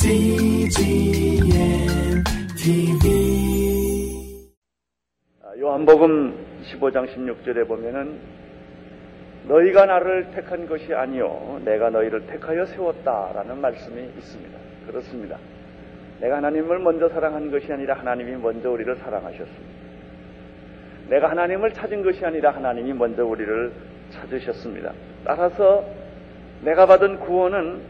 CGM 0.00 1.04
TV 2.56 4.40
요한복음 5.60 6.34
15장 6.62 7.06
16절에 7.14 7.68
보면은 7.68 8.18
너희가 9.48 9.84
나를 9.84 10.30
택한 10.30 10.66
것이 10.66 10.94
아니요 10.94 11.60
내가 11.62 11.90
너희를 11.90 12.26
택하여 12.28 12.64
세웠다라는 12.64 13.60
말씀이 13.60 14.02
있습니다. 14.16 14.58
그렇습니다. 14.86 15.36
내가 16.22 16.38
하나님을 16.38 16.78
먼저 16.78 17.10
사랑한 17.10 17.50
것이 17.50 17.70
아니라 17.70 17.98
하나님이 17.98 18.36
먼저 18.36 18.70
우리를 18.70 18.96
사랑하셨습니다. 18.96 19.82
내가 21.10 21.28
하나님을 21.28 21.74
찾은 21.74 22.02
것이 22.02 22.24
아니라 22.24 22.52
하나님이 22.52 22.94
먼저 22.94 23.26
우리를 23.26 23.91
찾으셨습니다. 24.12 24.92
따라서 25.24 25.84
내가 26.62 26.86
받은 26.86 27.20
구원은 27.20 27.82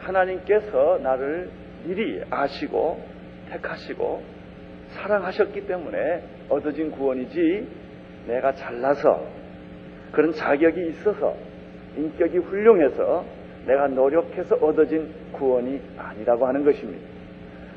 하나님께서 0.00 0.98
나를 1.02 1.50
미리 1.84 2.22
아시고 2.30 3.00
택하시고 3.50 4.22
사랑하셨기 4.88 5.66
때문에 5.66 6.22
얻어진 6.48 6.90
구원이지 6.90 7.68
내가 8.26 8.52
잘나서 8.52 9.24
그런 10.12 10.32
자격이 10.32 10.88
있어서 10.88 11.34
인격이 11.96 12.38
훌륭해서 12.38 13.24
내가 13.66 13.88
노력해서 13.88 14.56
얻어진 14.56 15.12
구원이 15.32 15.80
아니라고 15.98 16.46
하는 16.46 16.64
것입니다. 16.64 17.04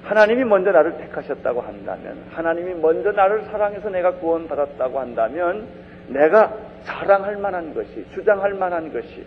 하나님이 0.03 0.43
먼저 0.45 0.71
나를 0.71 0.98
택하셨다고 0.98 1.62
한다면, 1.62 2.23
하나님이 2.31 2.76
먼저 2.76 3.12
나를 3.12 3.43
사랑해서 3.43 3.89
내가 3.89 4.13
구원받았다고 4.15 4.99
한다면, 4.99 5.67
내가 6.07 6.55
자랑할 6.83 7.38
만한 7.38 7.73
것이, 7.73 8.05
주장할 8.13 8.53
만한 8.53 8.91
것이, 8.91 9.25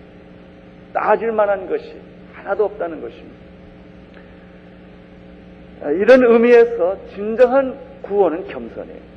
따질 0.92 1.32
만한 1.32 1.68
것이 1.68 1.96
하나도 2.32 2.64
없다는 2.64 3.00
것입니다. 3.00 3.42
이런 5.82 6.24
의미에서 6.24 7.08
진정한 7.08 7.76
구원은 8.02 8.46
겸손이에요. 8.48 9.12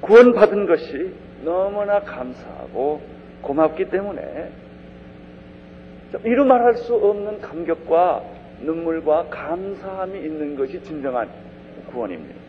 구원받은 0.00 0.66
것이 0.66 1.14
너무나 1.42 2.00
감사하고 2.00 3.00
고맙기 3.42 3.88
때문에 3.90 4.50
이루 6.24 6.44
말할 6.44 6.76
수 6.76 6.94
없는 6.94 7.40
감격과 7.40 8.22
눈물과 8.60 9.26
감사함이 9.30 10.18
있는 10.18 10.56
것이 10.56 10.82
진정한 10.82 11.28
구원입니다. 11.90 12.45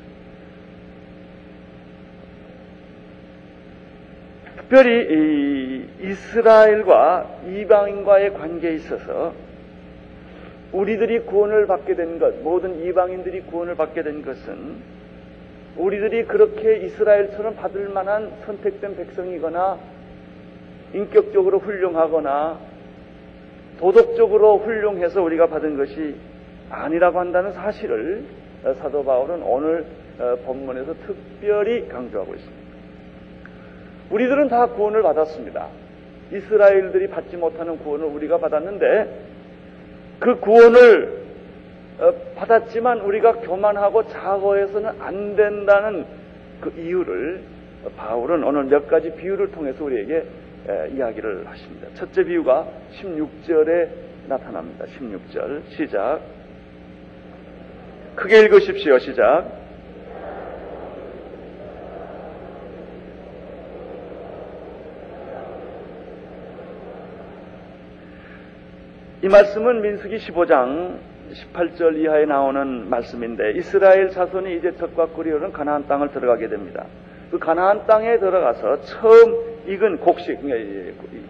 특별히 4.68 5.88
이스라엘과 6.02 7.40
이방인과의 7.48 8.34
관계에 8.34 8.74
있어서 8.74 9.34
우리들이 10.74 11.22
구원을 11.22 11.68
받게 11.68 11.96
된 11.96 12.20
것, 12.20 12.42
모든 12.42 12.84
이방인들이 12.84 13.44
구원을 13.44 13.76
받게 13.76 14.04
된 14.04 14.24
것은 14.24 14.76
우리들이 15.78 16.26
그렇게 16.26 16.80
이스라엘처럼 16.86 17.56
받을 17.56 17.88
만한 17.88 18.30
선택된 18.46 18.98
백성이거나 18.98 19.78
인격적으로 20.94 21.60
훌륭하거나 21.60 22.60
도덕적으로 23.80 24.58
훌륭해서 24.58 25.22
우리가 25.22 25.48
받은 25.48 25.78
것이 25.78 26.16
아니라고 26.70 27.20
한다는 27.20 27.54
사실을 27.54 28.26
사도 28.76 29.06
바울은 29.06 29.44
오늘 29.44 29.86
본문에서 30.46 30.94
특별히 31.06 31.88
강조하고 31.88 32.36
있습니다. 32.36 32.67
우리들은 34.10 34.48
다 34.48 34.68
구원을 34.68 35.02
받았습니다. 35.02 35.68
이스라엘들이 36.32 37.08
받지 37.08 37.38
못하는 37.38 37.78
구원을 37.80 38.06
우리가 38.06 38.38
받았는데 38.38 39.20
그 40.20 40.40
구원을 40.40 41.28
받았지만 42.36 43.02
우리가 43.02 43.34
교만하고 43.34 44.08
자고해서는 44.08 45.02
안 45.02 45.36
된다는 45.36 46.06
그 46.62 46.74
이유를 46.78 47.42
바울은 47.96 48.44
오늘 48.44 48.66
몇 48.66 48.88
가지 48.88 49.14
비유를 49.16 49.52
통해서 49.52 49.84
우리에게 49.84 50.24
이야기를 50.94 51.48
하십니다. 51.48 51.88
첫째 51.96 52.24
비유가 52.24 52.68
16절에 53.02 53.90
나타납니다. 54.28 54.86
16절 54.98 55.62
시작. 55.70 56.20
크게 58.16 58.42
읽으십시오. 58.42 59.00
시작. 59.00 59.46
이 69.24 69.28
말씀은 69.28 69.82
민수기 69.82 70.18
15장 70.18 71.00
18절 71.34 71.98
이하에 71.98 72.26
나오는 72.26 72.88
말씀인데 72.88 73.54
이스라엘 73.54 74.12
자손이 74.12 74.58
이제 74.58 74.76
적과 74.76 75.08
꿀이 75.08 75.32
는 75.32 75.52
가나안 75.52 75.88
땅을 75.88 76.12
들어가게 76.12 76.48
됩니다. 76.50 76.86
그 77.32 77.40
가나안 77.40 77.88
땅에 77.88 78.20
들어가서 78.20 78.82
처음 78.82 79.58
익은 79.66 79.98
곡식, 79.98 80.40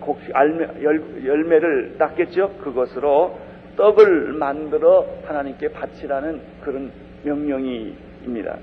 곡식 0.02 0.36
알매, 0.36 0.84
열, 0.84 1.44
매를 1.46 1.96
땄겠죠. 1.98 2.56
그것으로 2.62 3.40
떡을 3.78 4.34
만들어 4.34 5.06
하나님께 5.26 5.70
바치라는 5.70 6.42
그런 6.62 6.92
명령이입니다. 7.24 8.58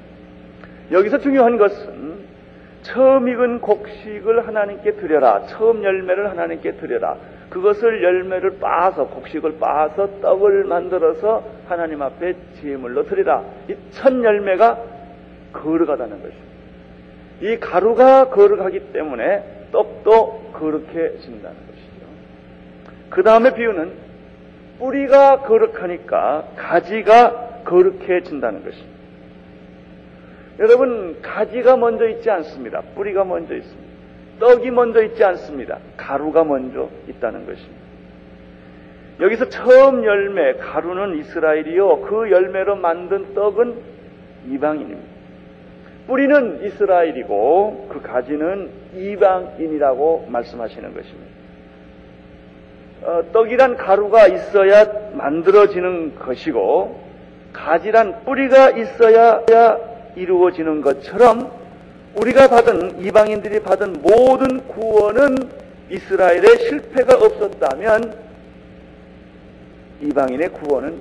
여기서 0.92 1.18
중요한 1.18 1.56
것은 1.56 2.34
처음 2.82 3.26
익은 3.26 3.60
곡식을 3.62 4.46
하나님께 4.46 4.96
드려라. 4.96 5.46
처음 5.46 5.82
열매를 5.82 6.28
하나님께 6.30 6.72
드려라. 6.72 7.16
그것을 7.54 8.02
열매를 8.02 8.58
빻아서 8.58 9.06
곡식을 9.06 9.58
빻아서 9.60 10.20
떡을 10.20 10.64
만들어서 10.64 11.44
하나님 11.68 12.02
앞에 12.02 12.34
제물로 12.60 13.04
드리라. 13.04 13.44
이 13.68 13.76
첫 13.92 14.12
열매가 14.22 14.78
거룩하다는 15.52 16.20
것입니다. 16.20 16.44
이 17.40 17.56
가루가 17.60 18.30
거룩하기 18.30 18.92
때문에 18.92 19.68
떡도 19.70 20.50
거룩해진다는 20.52 21.56
것이죠. 21.66 22.06
그 23.10 23.22
다음에 23.22 23.54
비유는 23.54 23.92
뿌리가 24.80 25.42
거룩하니까 25.42 26.48
가지가 26.56 27.62
거룩해진다는 27.64 28.64
것입니다. 28.64 28.94
여러분, 30.58 31.20
가지가 31.22 31.76
먼저 31.76 32.08
있지 32.08 32.30
않습니다. 32.30 32.80
뿌리가 32.96 33.24
먼저 33.24 33.54
있습니다. 33.54 33.83
떡이 34.38 34.70
먼저 34.70 35.02
있지 35.02 35.22
않습니다. 35.24 35.78
가루가 35.96 36.44
먼저 36.44 36.88
있다는 37.08 37.46
것입니다. 37.46 37.84
여기서 39.20 39.48
처음 39.48 40.04
열매, 40.04 40.54
가루는 40.54 41.18
이스라엘이요. 41.18 42.00
그 42.02 42.30
열매로 42.30 42.76
만든 42.76 43.34
떡은 43.34 43.74
이방인입니다. 44.50 45.14
뿌리는 46.06 46.64
이스라엘이고 46.64 47.88
그 47.90 48.02
가지는 48.02 48.70
이방인이라고 48.94 50.26
말씀하시는 50.28 50.94
것입니다. 50.94 51.34
어, 53.04 53.22
떡이란 53.32 53.76
가루가 53.76 54.26
있어야 54.26 54.86
만들어지는 55.12 56.16
것이고 56.16 57.04
가지란 57.52 58.24
뿌리가 58.24 58.70
있어야 58.70 59.42
이루어지는 60.16 60.80
것처럼 60.80 61.50
우리가 62.16 62.48
받은 62.48 63.04
이방인들이 63.04 63.60
받은 63.60 64.02
모든 64.02 64.66
구원은 64.68 65.36
이스라엘의 65.90 66.58
실패가 66.68 67.16
없었다면 67.16 68.16
이방인의 70.02 70.48
구원은 70.50 71.00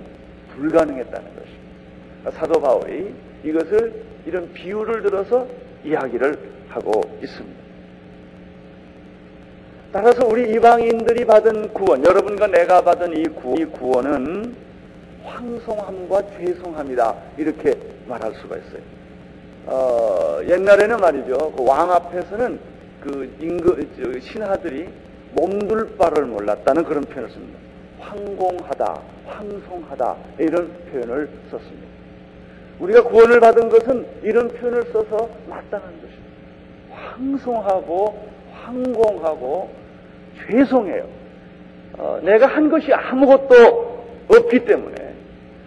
불가능했다는 0.55 1.27
것입니다. 1.35 2.31
사도 2.31 2.61
바울이 2.61 3.13
이것을 3.43 4.03
이런 4.25 4.51
비유를 4.53 5.03
들어서 5.03 5.47
이야기를 5.83 6.37
하고 6.69 7.01
있습니다. 7.21 7.63
따라서 9.91 10.25
우리 10.25 10.51
이방인들이 10.53 11.25
받은 11.25 11.73
구원, 11.73 12.03
여러분과 12.03 12.47
내가 12.47 12.81
받은 12.81 13.15
이, 13.15 13.23
구, 13.25 13.55
이 13.59 13.65
구원은 13.65 14.55
황송함과 15.23 16.23
죄송함이다. 16.37 17.15
이렇게 17.37 17.77
말할 18.07 18.33
수가 18.41 18.57
있어요. 18.57 18.81
어, 19.65 20.39
옛날에는 20.47 20.97
말이죠. 20.97 21.53
그 21.55 21.63
왕 21.63 21.91
앞에서는 21.91 22.59
그 23.01 23.35
임금, 23.39 24.19
신하들이 24.21 24.89
몸둘 25.33 25.97
바를 25.97 26.25
몰랐다는 26.25 26.83
그런 26.83 27.03
표현을 27.03 27.29
씁니다. 27.29 27.59
황공하다, 27.99 29.01
황송하다, 29.25 30.15
이런 30.39 30.69
표현을 30.91 31.29
썼습니다. 31.49 31.87
우리가 32.79 33.03
구원을 33.03 33.39
받은 33.39 33.69
것은 33.69 34.05
이런 34.23 34.47
표현을 34.49 34.83
써서 34.91 35.29
마땅한 35.47 35.89
것입니다. 36.01 36.23
황송하고 36.91 38.27
황공하고 38.53 39.69
죄송해요. 40.47 41.07
어, 41.97 42.19
내가 42.23 42.47
한 42.47 42.69
것이 42.69 42.91
아무것도 42.93 44.03
없기 44.27 44.65
때문에 44.65 45.13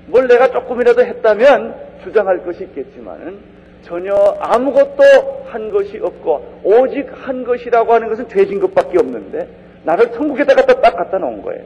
뭘 0.07 0.27
내가 0.29 0.49
조금이라도 0.51 1.05
했다면 1.05 1.75
주장할 2.05 2.45
것이 2.45 2.65
있겠지만은 2.65 3.39
전혀 3.87 4.13
아무것도 4.41 5.45
한 5.47 5.71
것이 5.71 5.99
없고 6.03 6.61
오직 6.65 7.09
한 7.13 7.45
것이라고 7.45 7.93
하는 7.93 8.09
것은 8.09 8.29
죄진 8.29 8.59
것밖에 8.59 8.99
없는데 8.99 9.49
나를 9.85 10.11
천국에다 10.13 10.57
갖다 10.57 10.81
딱 10.81 10.97
갖다 10.97 11.19
놓은 11.19 11.43
거예요. 11.43 11.63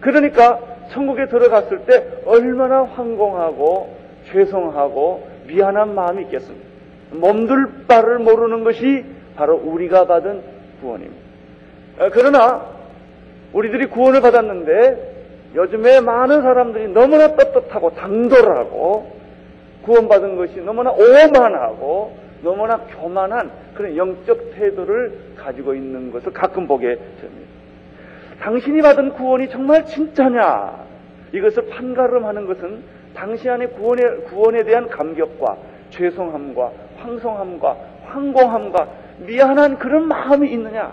그러니까 0.00 0.60
천국에 0.90 1.26
들어갔을 1.26 1.86
때 1.86 2.04
얼마나 2.26 2.82
황공하고 2.82 3.96
죄송하고 4.30 5.26
미안한 5.46 5.94
마음이 5.94 6.24
있겠습니까? 6.24 6.68
몸둘 7.12 7.86
바를 7.88 8.18
모르는 8.18 8.64
것이 8.64 9.06
바로 9.34 9.56
우리가 9.56 10.06
받은 10.06 10.42
구원입니다. 10.82 11.22
어, 12.00 12.08
그러나 12.12 12.66
우리들이 13.54 13.86
구원을 13.86 14.20
받았는데 14.20 15.16
요즘에 15.54 16.00
많은 16.00 16.42
사람들이 16.42 16.88
너무나 16.88 17.34
떳떳하고 17.34 17.94
당돌하고 17.94 19.18
구원받은 19.88 20.36
것이 20.36 20.60
너무나 20.60 20.90
오만하고 20.90 22.14
너무나 22.42 22.76
교만한 22.76 23.50
그런 23.74 23.96
영적 23.96 24.52
태도를 24.54 25.18
가지고 25.36 25.74
있는 25.74 26.12
것을 26.12 26.30
가끔 26.32 26.66
보게 26.66 26.94
됩니다. 26.94 27.48
당신이 28.40 28.82
받은 28.82 29.14
구원이 29.14 29.48
정말 29.48 29.84
진짜냐? 29.86 30.86
이것을 31.32 31.68
판가름하는 31.68 32.46
것은 32.46 32.82
당시 33.14 33.48
안에 33.48 33.66
구원에, 33.68 34.02
구원에 34.28 34.62
대한 34.62 34.88
감격과 34.88 35.56
죄송함과 35.90 36.70
황송함과 36.98 37.76
황공함과 38.04 38.88
미안한 39.26 39.78
그런 39.78 40.06
마음이 40.06 40.50
있느냐? 40.52 40.92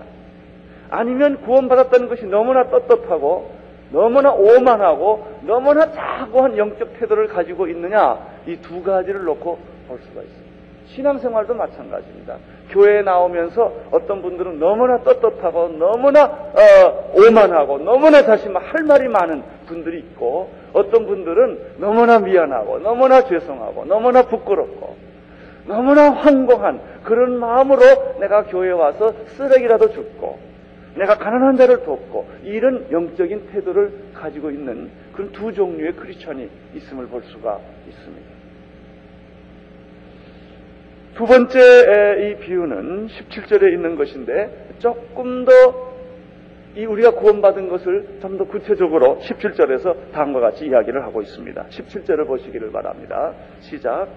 아니면 0.90 1.42
구원받았다는 1.42 2.08
것이 2.08 2.26
너무나 2.26 2.70
떳떳하고 2.70 3.55
너무나 3.96 4.34
오만하고 4.34 5.26
너무나 5.44 5.90
자고한 5.90 6.58
영적 6.58 7.00
태도를 7.00 7.28
가지고 7.28 7.68
있느냐? 7.68 8.20
이 8.46 8.58
두 8.58 8.84
가지를 8.84 9.24
놓고 9.24 9.58
볼 9.88 10.00
수가 10.00 10.22
있습니다. 10.22 10.46
신앙생활도 10.88 11.54
마찬가지입니다. 11.54 12.36
교회에 12.70 13.02
나오면서 13.02 13.72
어떤 13.92 14.22
분들은 14.22 14.60
너무나 14.60 14.98
떳떳하고 15.00 15.70
너무나 15.80 16.26
어, 16.26 17.12
오만하고 17.16 17.80
너무나 17.80 18.22
자신 18.22 18.56
할 18.56 18.84
말이 18.84 19.08
많은 19.08 19.44
분들이 19.66 20.00
있고 20.00 20.50
어떤 20.74 21.06
분들은 21.08 21.76
너무나 21.78 22.20
미안하고 22.20 22.80
너무나 22.80 23.22
죄송하고 23.22 23.86
너무나 23.86 24.24
부끄럽고 24.24 24.96
너무나 25.66 26.12
황공한 26.12 26.82
그런 27.04 27.38
마음으로 27.40 27.82
내가 28.20 28.44
교회에 28.44 28.72
와서 28.72 29.12
쓰레기라도 29.38 29.90
줍고 29.92 30.38
내가 30.96 31.18
가난한 31.18 31.58
자를 31.58 31.84
돕고 31.84 32.28
이런 32.44 32.88
영적인 32.92 33.48
태도를 33.48 33.92
가지고 34.14 34.52
있는 34.52 34.90
그런 35.14 35.32
두 35.32 35.54
종류의 35.54 35.94
크리스천이 35.94 36.50
있음을 36.76 37.08
볼 37.08 37.24
수가 37.24 37.60
있습니다. 37.88 38.36
두 41.16 41.26
번째 41.26 41.60
이 41.60 42.40
비유는 42.40 43.08
17절에 43.08 43.74
있는 43.74 43.96
것인데 43.96 44.76
조금 44.80 45.46
더 45.46 45.86
이 46.78 46.86
우리가 46.86 47.12
구원받은 47.12 47.70
것을 47.70 48.20
좀 48.22 48.38
더 48.38 48.44
구체적으로 48.44 49.18
17절에서 49.22 50.12
다음과 50.12 50.42
같이 50.42 50.66
이야기를 50.66 51.04
하고 51.04 51.22
있습니다. 51.22 51.68
17절을 51.70 52.28
보시기를 52.28 52.70
바랍니다. 52.72 53.34
시작. 53.62 54.10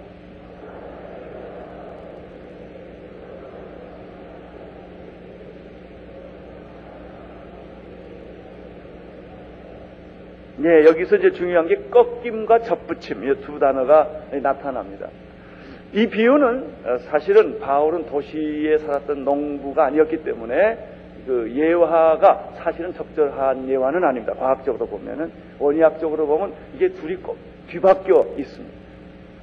네, 10.59 10.85
여기서 10.87 11.17
이제 11.17 11.31
중요한 11.33 11.69
게 11.69 11.77
꺾임과 11.91 12.61
접붙임, 12.61 13.23
이 13.25 13.35
두 13.43 13.59
단어가 13.59 14.09
나타납니다. 14.43 15.09
이 15.93 16.07
비유는 16.09 16.65
어, 16.85 16.99
사실은 17.11 17.61
바울은 17.61 18.07
도시에 18.07 18.79
살았던 18.79 19.25
농부가 19.25 19.87
아니었기 19.87 20.25
때문에 20.25 20.79
그 21.27 21.51
예화가 21.55 22.51
사실은 22.57 22.93
적절한 22.93 23.69
예화는 23.69 24.03
아닙니다. 24.05 24.35
과학적으로 24.35 24.87
보면은 24.87 25.31
원의학적으로 25.59 26.27
보면 26.27 26.53
이게 26.75 26.89
둘이 26.89 27.17
꼭 27.17 27.39
뒤바뀌어 27.69 28.27
있습니다. 28.37 28.75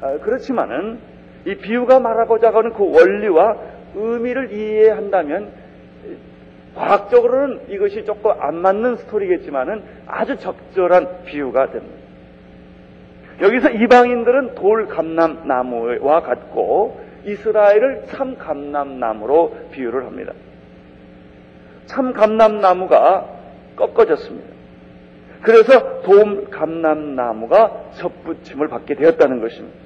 아, 0.01 0.17
그렇지만은 0.17 0.99
이 1.45 1.55
비유가 1.55 1.99
말하고자 1.99 2.51
하는 2.53 2.73
그 2.73 2.83
원리와 2.91 3.55
의미를 3.95 4.51
이해한다면 4.51 5.49
과학적으로는 6.75 7.61
이것이 7.69 8.03
조금 8.05 8.31
안 8.39 8.55
맞는 8.55 8.97
스토리겠지만은 8.97 9.83
아주 10.05 10.37
적절한 10.37 11.23
비유가 11.25 11.71
됩니다. 11.71 11.95
여기서 13.41 13.69
이방인들은 13.69 14.55
돌 14.55 14.87
감람나무와 14.87 16.21
같고 16.21 17.01
이스라엘을 17.25 18.05
참 18.07 18.37
감람나무로 18.37 19.69
비유를 19.71 20.05
합니다. 20.05 20.33
참 21.85 22.13
감람나무가 22.13 23.29
꺾어졌습니다. 23.75 24.55
그래서 25.41 26.01
돔 26.01 26.49
감람나무가 26.49 27.91
접붙임을 27.95 28.67
받게 28.67 28.95
되었다는 28.95 29.41
것입니다. 29.41 29.77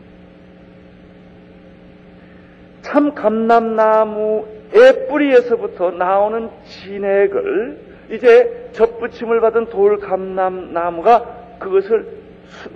참 2.82 3.14
감람나무 3.14 4.59
의 4.72 5.08
뿌리에서부터 5.08 5.92
나오는 5.92 6.50
진액을 6.64 7.80
이제 8.12 8.70
접붙임을 8.74 9.42
받은 9.42 9.68
돌 9.68 10.00
감람나무가 10.00 11.58
그것을 11.60 12.20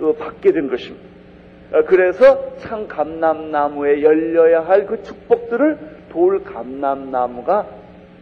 어, 0.00 0.12
받게 0.12 0.52
된 0.52 0.68
것입니다. 0.68 1.04
어, 1.72 1.84
그래서 1.84 2.56
참 2.58 2.86
감람나무에 2.88 4.02
열려야 4.02 4.66
할 4.66 4.86
그 4.86 5.02
축복들을 5.02 5.78
돌 6.10 6.44
감람나무가 6.44 7.66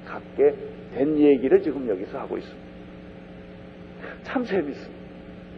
갖게 0.07 0.55
된 0.95 1.19
얘기를 1.19 1.63
지금 1.63 1.89
여기서 1.89 2.19
하고 2.19 2.39
있습니다. 2.39 2.63
참 4.23 4.45
재밌습니다. 4.45 5.03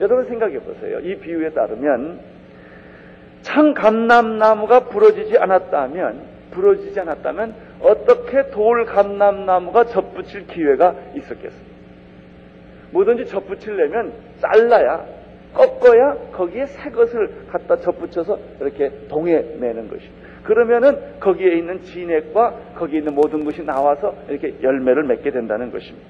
여러분 0.01 0.27
생각해 0.27 0.59
보세요. 0.61 0.99
이 1.01 1.17
비유에 1.17 1.51
따르면 1.51 2.21
참 3.43 3.75
감람나무가 3.75 4.81
부러지지 4.87 5.39
않았다면 5.39 6.23
부러지지 6.51 6.99
않았다면 6.99 7.55
어떻게 7.85 8.51
돌 8.51 8.87
감람나무가 8.87 9.85
접붙일 9.85 10.47
기회가 10.47 10.95
있었겠습니까? 11.15 11.75
뭐든지 12.91 13.27
접붙이려면 13.27 14.13
잘라야 14.41 15.05
꺾어야 15.53 16.15
거기에 16.33 16.67
새 16.67 16.91
것을 16.91 17.47
갖다 17.51 17.77
접붙여서 17.77 18.39
이렇게 18.61 18.91
동해 19.09 19.45
매는 19.59 19.89
것입니다. 19.89 20.25
그러면은 20.43 21.21
거기에 21.21 21.55
있는 21.57 21.83
진액과 21.83 22.75
거기에 22.77 22.99
있는 22.99 23.15
모든 23.15 23.45
것이 23.45 23.63
나와서 23.63 24.15
이렇게 24.29 24.55
열매를 24.63 25.05
맺게 25.05 25.31
된다는 25.31 25.71
것입니다. 25.71 26.07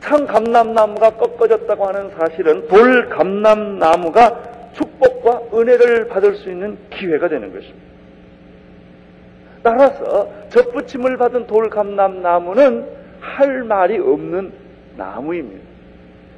참 0.00 0.26
감람나무가 0.26 1.10
꺾어졌다고 1.10 1.84
하는 1.84 2.10
사실은 2.10 2.68
돌 2.68 3.08
감람나무가 3.08 4.72
축복과 4.72 5.58
은혜를 5.58 6.08
받을 6.08 6.36
수 6.36 6.48
있는 6.48 6.78
기회가 6.90 7.28
되는 7.28 7.52
것입니다. 7.52 7.85
따라서 9.66 10.30
접붙임을 10.50 11.16
받은 11.16 11.48
돌 11.48 11.68
감람나무는 11.68 12.86
할 13.20 13.64
말이 13.64 13.98
없는 13.98 14.52
나무입니다. 14.96 15.66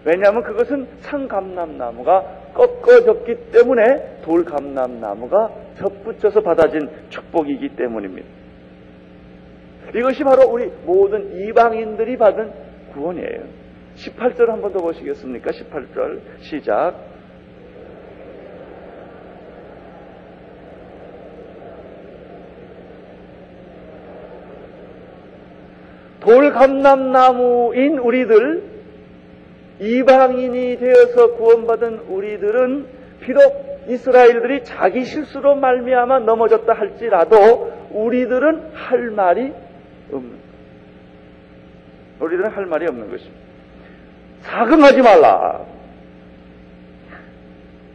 왜냐하면 0.07 0.43
그것은 0.43 0.87
상감람나무가 1.01 2.53
꺾어졌기 2.55 3.51
때문에 3.53 4.23
돌감람나무가 4.23 5.51
접붙여서 5.77 6.41
받아진 6.41 6.89
축복이기 7.11 7.77
때문입니다. 7.77 8.27
이것이 9.95 10.25
바로 10.25 10.49
우리 10.49 10.73
모든 10.87 11.37
이방인들이 11.37 12.17
받은 12.17 12.51
구원이에요. 12.95 13.43
18절 13.97 14.47
한 14.47 14.63
번 14.63 14.73
더 14.73 14.79
보시겠습니까? 14.79 15.51
18절 15.51 16.21
시작. 16.41 16.95
돌감람나무인 26.29 27.99
우리들 27.99 28.63
이방인이 29.81 30.77
되어서 30.79 31.33
구원받은 31.37 32.01
우리들은 32.09 32.87
비록 33.21 33.79
이스라엘들이 33.89 34.65
자기 34.65 35.05
실수로 35.05 35.55
말미암아 35.55 36.21
넘어졌다 36.21 36.71
할지라도 36.71 37.73
우리들은 37.91 38.73
할 38.75 39.11
말이 39.11 39.53
없는 40.13 40.39
우리들은 42.21 42.51
할 42.51 42.67
말이 42.67 42.87
없는 42.87 43.11
것입니다. 43.11 43.41
자긍하지 44.43 45.01
말라. 45.01 45.65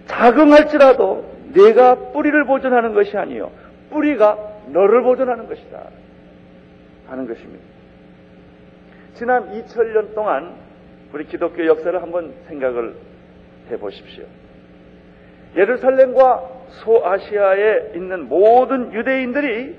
자긍할지라도 0.08 1.32
내가 1.54 1.96
뿌리를 2.12 2.46
보존하는 2.46 2.94
것이 2.94 3.16
아니요 3.16 3.52
뿌리가 3.92 4.38
너를 4.68 5.04
보존하는 5.04 5.48
것이다 5.48 5.84
하는 7.08 7.28
것입니다. 7.28 7.73
지난 9.16 9.52
2000년 9.52 10.16
동안 10.16 10.56
우리 11.14 11.26
기독교 11.26 11.66
역사를 11.66 12.02
한번 12.02 12.34
생각을 12.48 12.96
해 13.70 13.78
보십시오. 13.78 14.26
예루살렘과 15.56 16.50
소아시아에 16.70 17.92
있는 17.96 18.28
모든 18.28 18.92
유대인들이 18.92 19.76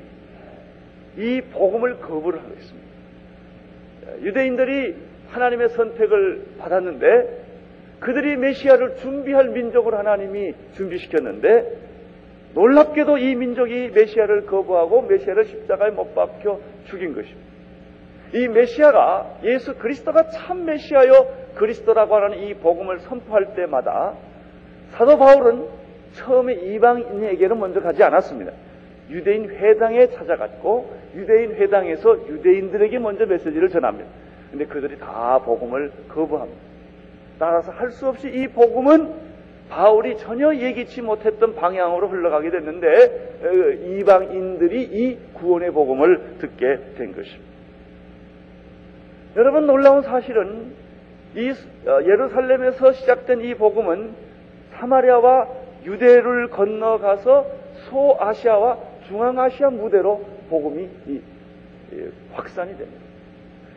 이 1.17 1.41
복음을 1.53 1.99
거부를 1.99 2.41
하고 2.41 2.53
있습니다. 2.55 2.89
유대인들이 4.23 4.95
하나님의 5.31 5.71
선택을 5.71 6.47
받았는데 6.59 7.45
그들이 7.99 8.37
메시아를 8.37 8.99
준비할 8.99 9.49
민족을 9.49 9.95
하나님이 9.95 10.55
준비시켰는데 10.75 11.85
놀랍게도 12.55 13.19
이 13.19 13.35
민족이 13.35 13.91
메시아를 13.95 14.47
거부하고 14.47 15.03
메시아를 15.03 15.47
십자가에 15.47 15.91
못 15.91 16.15
박혀 16.15 16.61
죽인 16.87 17.15
것입니다. 17.15 17.54
이 18.35 18.49
메시아가 18.49 19.39
예수 19.45 19.77
그리스도가 19.77 20.29
참 20.29 20.65
메시아요 20.65 21.27
그리스도라고 21.55 22.17
하는 22.17 22.39
이 22.39 22.55
복음을 22.55 22.99
선포할 22.99 23.55
때마다 23.55 24.15
사도 24.91 25.17
바울은 25.19 25.67
처음에 26.15 26.55
이방인에게는 26.55 27.59
먼저 27.59 27.81
가지 27.81 28.03
않았습니다. 28.03 28.53
유대인 29.11 29.49
회당에 29.51 30.09
찾아갔고 30.09 30.93
유대인 31.15 31.53
회당에서 31.55 32.27
유대인들에게 32.29 32.99
먼저 32.99 33.25
메시지를 33.27 33.69
전합니다. 33.69 34.11
근데 34.51 34.67
그들이 34.67 34.99
다 34.99 35.39
복음을 35.45 35.93
거부합니다. 36.09 36.61
따라서 37.39 37.71
할 37.73 37.91
수 37.91 38.09
없이 38.09 38.29
이 38.29 38.49
복음은 38.49 39.13
바울이 39.69 40.19
전혀 40.19 40.55
예기치 40.55 41.03
못했던 41.03 41.55
방향으로 41.55 42.09
흘러가게 42.09 42.51
됐는데 42.51 43.39
어, 43.43 43.49
이방인들이 43.99 44.83
이 44.83 45.19
구원의 45.35 45.71
복음을 45.71 46.37
듣게 46.39 46.79
된 46.97 47.15
것입니다. 47.15 47.54
여러분 49.37 49.67
놀라운 49.67 50.03
사실은 50.03 50.73
이 51.35 51.51
어, 51.51 52.03
예루살렘에서 52.03 52.93
시작된 52.93 53.41
이 53.41 53.55
복음은 53.55 54.15
사마리아와 54.75 55.49
유대를 55.85 56.49
건너가서 56.51 57.47
소아시아와 57.91 58.79
중앙아시아 59.09 59.71
무대로 59.71 60.25
복음이 60.49 60.89
확산이 62.33 62.77
됩니다. 62.77 63.05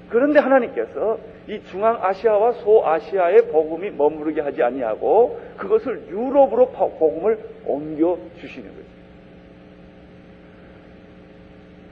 그런데 0.10 0.40
하나님께서 0.40 1.20
이 1.48 1.62
중앙아시아와 1.64 2.54
소아시아의 2.54 3.48
복음이 3.50 3.92
머무르게 3.92 4.42
하지 4.42 4.64
아니하고 4.64 5.40
그것을 5.58 6.08
유럽으로 6.10 6.70
복음을 6.72 7.40
옮겨 7.66 8.18
주시는 8.40 8.70
거죠. 8.70 8.88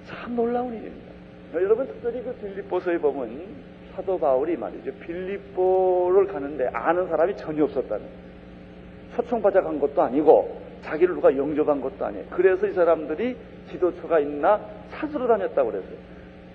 참 0.06 0.36
놀라운 0.36 0.74
일입니다. 0.74 1.05
여러분 1.62 1.88
특별히 1.88 2.22
그 2.24 2.34
빌립보서에 2.34 2.98
보면 2.98 3.40
사도 3.96 4.18
바울이 4.18 4.58
말이죠. 4.58 4.92
빌립보를 5.00 6.28
가는데 6.28 6.68
아는 6.74 7.08
사람이 7.08 7.38
전혀 7.38 7.64
없었다는 7.64 8.06
초청받아 9.16 9.62
간 9.62 9.80
것도 9.80 10.02
아니고 10.02 10.62
자기를 10.82 11.16
누가 11.16 11.36
영접한 11.36 11.82
것도 11.82 12.06
아니에요. 12.06 12.26
그래서 12.30 12.68
이 12.68 12.74
사람들이 12.74 13.36
지도처가 13.72 14.20
있나 14.20 14.60
찾으러 14.92 15.28
다녔다고 15.28 15.72
그랬어요. 15.72 15.98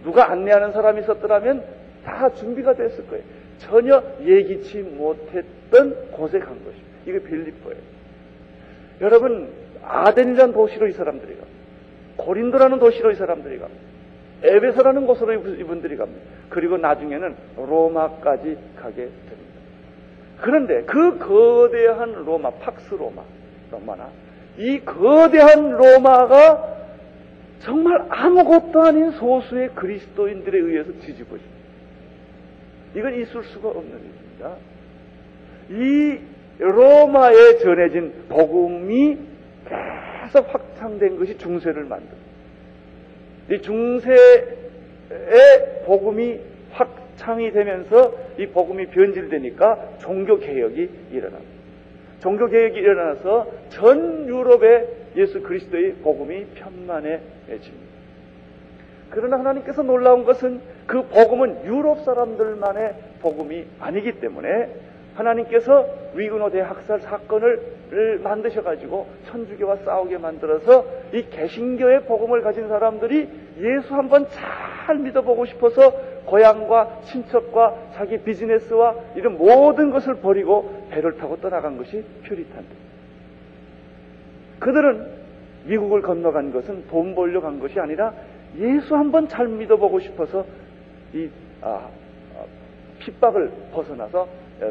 누가 0.05 0.31
안내하는 0.31 0.73
사람이 0.73 1.01
있었더라면 1.01 1.65
다 2.05 2.31
준비가 2.31 2.75
됐을 2.75 3.07
거예요. 3.09 3.25
전혀 3.59 4.03
예기치 4.23 4.79
못했던 4.83 6.11
곳에 6.13 6.39
간 6.39 6.49
것입니다. 6.65 6.89
이게 7.07 7.19
빌립보예요. 7.23 7.81
여러분 9.01 9.49
아덴이라는 9.83 10.53
도시로 10.53 10.89
이 10.89 10.93
사람들이 10.93 11.37
가 11.37 11.47
고린도라는 12.19 12.79
도시로 12.79 13.11
이 13.11 13.15
사람들이 13.15 13.59
가 13.59 13.69
에베소라는 14.43 15.07
곳으로 15.07 15.35
이분들이 15.35 15.97
갑니다. 15.97 16.23
그리고 16.49 16.77
나중에는 16.79 17.37
로마까지 17.57 18.57
가게 18.77 18.97
됩니다. 18.97 19.51
그런데 20.41 20.83
그 20.83 21.19
거대한 21.19 22.25
로마, 22.25 22.51
팍스 22.51 22.95
로마, 22.95 23.23
로마나 23.71 24.09
이 24.57 24.81
거대한 24.81 25.71
로마가 25.71 26.79
정말 27.61 28.07
아무것도 28.09 28.83
아닌 28.83 29.11
소수의 29.11 29.71
그리스도인들에 29.75 30.59
의해서 30.59 30.93
뒤집어집니다. 30.93 31.61
이건 32.97 33.21
있을 33.21 33.45
수가 33.45 33.69
없는 33.69 33.91
일입니다. 33.91 34.57
이 35.71 36.19
로마에 36.59 37.59
전해진 37.59 38.13
복음이 38.29 39.19
계속 40.25 40.53
확장된 40.53 41.19
것이 41.19 41.37
중세를 41.39 41.85
만듭니다. 41.85 42.30
이 43.51 43.61
중세의 43.61 44.57
복음이 45.87 46.41
확창이 46.73 47.53
되면서 47.53 48.15
이 48.39 48.47
복음이 48.47 48.87
변질되니까 48.87 49.99
종교 49.99 50.39
개혁이 50.39 50.89
일어납니다. 51.11 51.51
종교 52.21 52.49
개혁이 52.49 52.79
일어나서 52.79 53.51
전 53.71 54.29
유럽에 54.29 54.87
예수 55.17 55.43
그리스도의 55.43 55.95
복음이 56.03 56.47
편만해집니다. 56.55 57.91
그러나 59.11 59.39
하나님께서 59.39 59.83
놀라운 59.83 60.25
것은 60.25 60.61
그 60.87 61.03
복음은 61.03 61.65
유럽 61.65 62.05
사람들만의 62.05 62.95
복음이 63.21 63.65
아니기 63.81 64.21
때문에 64.21 64.69
하나님께서 65.15 65.87
위근호 66.15 66.51
대학살 66.51 67.01
사건을 67.01 67.80
만드셔가지고 68.23 69.07
천주교와 69.27 69.77
싸우게 69.79 70.19
만들어서 70.19 70.85
이 71.13 71.23
개신교의 71.29 72.05
복음을 72.05 72.43
가진 72.43 72.69
사람들이 72.69 73.29
예수 73.59 73.95
한번 73.95 74.27
잘 74.29 74.99
믿어보고 74.99 75.47
싶어서 75.47 75.91
고향과 76.27 77.01
친척과 77.03 77.91
자기 77.95 78.19
비즈니스와 78.19 78.95
이런 79.17 79.37
모든 79.37 79.91
것을 79.91 80.17
버리고 80.17 80.87
배를 80.91 81.17
타고 81.17 81.37
떠나간 81.41 81.77
것이 81.79 82.05
퓨리탄들. 82.25 82.77
그들은 84.61 85.21
미국을 85.65 86.03
건너간 86.03 86.53
것은 86.53 86.87
돈 86.89 87.15
벌려 87.15 87.41
간 87.41 87.59
것이 87.59 87.81
아니라 87.81 88.15
예수 88.59 88.95
한번 88.95 89.27
잘 89.29 89.49
믿어보고 89.49 90.01
싶어서 90.01 90.45
이 91.13 91.29
아, 91.61 91.89
아, 92.37 92.45
핍박을 93.01 93.51
벗어나서 93.73 94.29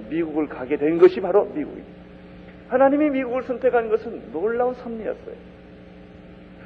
미국을 0.09 0.47
가게 0.47 0.77
된 0.77 0.97
것이 0.97 1.19
바로 1.19 1.45
미국입니다. 1.45 1.98
하나님이 2.69 3.09
미국을 3.09 3.43
선택한 3.43 3.89
것은 3.89 4.31
놀라운 4.31 4.73
섭리였어요. 4.75 5.35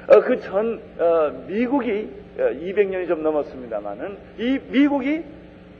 어, 0.06 0.20
그전 0.20 0.80
어, 0.98 1.44
미국이 1.48 2.10
200년이 2.36 3.04
어, 3.04 3.06
좀 3.06 3.22
넘었습니다만은 3.22 4.16
이 4.38 4.60
미국이 4.68 5.24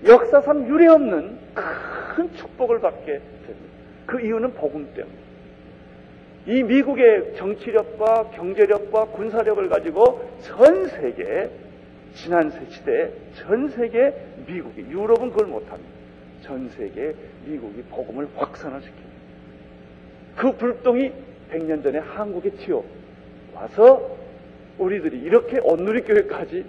역사상 0.06 0.66
유례없는 0.66 1.38
큰 1.54 2.32
축복을 2.34 2.80
받게 2.80 3.06
됩니다. 3.06 3.74
그 4.06 4.20
이유는 4.20 4.54
복음 4.54 4.86
때문에. 4.94 5.24
이 6.46 6.62
미국의 6.62 7.36
정치력과 7.36 8.30
경제력과 8.30 9.06
군사력을 9.06 9.66
가지고 9.68 10.30
전 10.40 10.88
세계 10.88 11.50
지난 12.14 12.50
시대에 12.68 13.10
전 13.34 13.68
세계 13.68 14.14
미국이 14.46 14.82
유럽은 14.82 15.30
그걸 15.30 15.48
못합니다. 15.48 15.90
전 16.42 16.68
세계 16.70 17.14
미국이 17.46 17.82
복음을 17.90 18.28
확산을 18.36 18.80
시킵니다. 18.80 19.03
그 20.36 20.52
불똥이 20.52 21.12
100년 21.52 21.82
전에 21.82 21.98
한국에 21.98 22.50
튀어 22.50 22.82
와서 23.54 24.16
우리들이 24.78 25.18
이렇게 25.18 25.58
온누리교회까지 25.60 26.64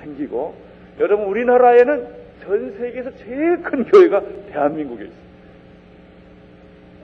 생기고 0.00 0.54
여러분 0.98 1.26
우리나라에는 1.26 2.20
전 2.42 2.72
세계에서 2.72 3.10
제일 3.16 3.62
큰 3.62 3.84
교회가 3.84 4.22
대한민국에 4.52 5.04
있습니다. 5.04 5.30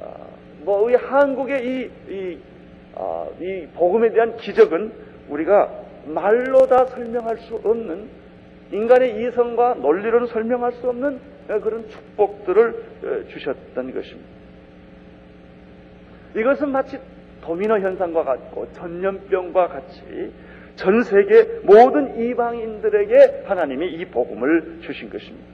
아, 0.02 0.26
뭐이 0.64 0.94
한국의 0.94 1.66
이, 1.66 1.90
이, 2.08 2.38
아, 2.94 3.26
이 3.40 3.66
복음에 3.74 4.10
대한 4.10 4.36
기적은 4.36 4.92
우리가 5.28 5.70
말로 6.06 6.66
다 6.66 6.86
설명할 6.86 7.38
수 7.38 7.56
없는 7.56 8.08
인간의 8.72 9.22
이성과 9.22 9.74
논리로는 9.74 10.26
설명할 10.28 10.72
수 10.72 10.88
없는 10.88 11.20
그런 11.62 11.88
축복들을 11.88 12.84
어, 13.04 13.28
주셨던 13.28 13.94
것입니다. 13.94 14.35
이것은 16.36 16.70
마치 16.70 16.98
도미노 17.40 17.78
현상과 17.78 18.24
같고 18.24 18.70
전염병과 18.72 19.68
같이 19.68 20.32
전 20.76 21.02
세계 21.02 21.44
모든 21.62 22.22
이방인들에게 22.22 23.44
하나님이 23.46 23.92
이 23.92 24.04
복음을 24.04 24.80
주신 24.82 25.08
것입니다. 25.08 25.46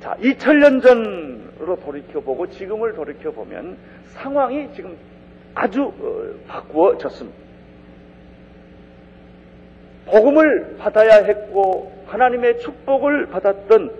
자, 0.00 0.16
2000년 0.16 0.82
전으로 0.82 1.76
돌이켜보고 1.76 2.48
지금을 2.48 2.94
돌이켜보면 2.94 3.76
상황이 4.08 4.68
지금 4.74 4.96
아주 5.54 5.84
어, 5.84 6.34
바꾸어졌습니다. 6.48 7.46
복음을 10.06 10.76
받아야 10.78 11.24
했고 11.24 11.92
하나님의 12.06 12.60
축복을 12.60 13.26
받았던 13.26 13.92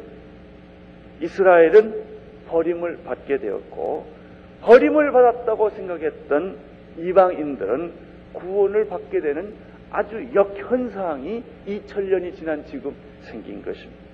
이스라엘은 1.20 2.04
버림을 2.48 2.98
받게 3.04 3.38
되었고 3.38 4.15
버림을 4.62 5.12
받았다고 5.12 5.70
생각했던 5.70 6.56
이방인들은 6.98 7.92
구원을 8.32 8.88
받게 8.88 9.20
되는 9.20 9.54
아주 9.90 10.26
역현상이 10.34 11.42
2000년이 11.66 12.36
지난 12.36 12.64
지금 12.66 12.94
생긴 13.22 13.62
것입니다. 13.62 14.06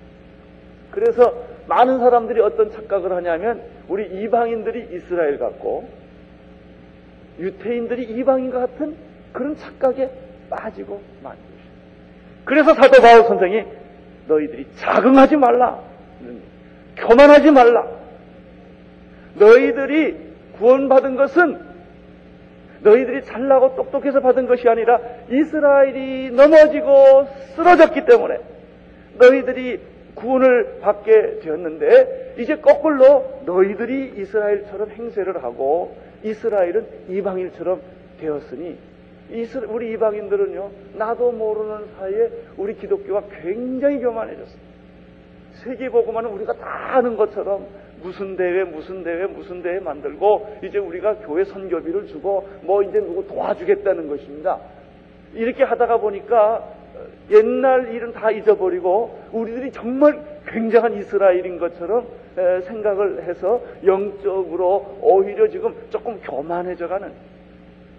그래서 0.91 1.33
많은 1.67 1.99
사람들이 1.99 2.39
어떤 2.41 2.69
착각을 2.71 3.11
하냐면 3.13 3.63
우리 3.87 4.05
이방인들이 4.23 4.95
이스라엘 4.95 5.39
같고 5.39 5.89
유태인들이 7.39 8.03
이방인과 8.03 8.59
같은 8.59 8.95
그런 9.31 9.55
착각에 9.55 10.09
빠지고 10.49 11.01
만 11.23 11.33
것입니다. 11.33 11.63
그래서 12.45 12.73
사도 12.75 13.01
바울 13.01 13.23
선생이 13.23 13.63
너희들이 14.27 14.67
자긍하지 14.75 15.35
말라. 15.37 15.79
교만하지 16.97 17.51
말라. 17.51 17.87
너희들이 19.35 20.22
구원 20.63 20.87
받은 20.87 21.17
것은 21.17 21.59
너희들이 22.83 23.25
잘나고 23.25 23.75
똑똑해서 23.75 24.21
받은 24.21 24.47
것이 24.47 24.69
아니라 24.69 24.97
이스라엘이 25.29 26.31
넘어지고 26.31 27.27
쓰러졌기 27.55 28.05
때문에 28.05 28.39
너희들이 29.19 29.81
구원을 30.15 30.79
받게 30.79 31.39
되었는데 31.41 32.35
이제 32.39 32.55
거꾸로 32.59 33.41
너희들이 33.45 34.13
이스라엘처럼 34.15 34.91
행세를 34.91 35.43
하고 35.43 35.97
이스라엘은 36.23 37.09
이방인처럼 37.09 37.81
되었으니 38.21 38.77
우리 39.67 39.91
이방인들은요 39.91 40.71
나도 40.93 41.33
모르는 41.33 41.87
사이에 41.99 42.29
우리 42.55 42.77
기독교가 42.77 43.23
굉장히 43.41 43.99
교만해졌습니다. 43.99 44.73
세계보고만은 45.55 46.29
우리가 46.29 46.53
다 46.53 46.95
아는 46.95 47.17
것처럼 47.17 47.67
무슨 48.03 48.35
대회 48.35 48.63
무슨 48.63 49.03
대회 49.03 49.25
무슨 49.25 49.63
대회 49.63 49.79
만들고 49.79 50.57
이제 50.63 50.77
우리가 50.77 51.15
교회 51.19 51.43
선교비를 51.45 52.07
주고 52.07 52.47
뭐 52.61 52.83
이제 52.83 52.99
누구 52.99 53.25
도와주겠다는 53.27 54.09
것입니다. 54.09 54.59
이렇게 55.33 55.63
하다가 55.63 55.97
보니까 55.97 56.67
옛날 57.31 57.93
일은 57.93 58.11
다 58.11 58.29
잊어버리고 58.29 59.19
우리들이 59.31 59.71
정말 59.71 60.19
굉장한 60.47 60.97
이스라엘인 60.97 61.57
것처럼 61.57 62.05
생각을 62.35 63.23
해서 63.23 63.61
영적으로 63.85 64.97
오히려 65.01 65.47
지금 65.47 65.73
조금 65.89 66.19
교만해져가는 66.21 67.33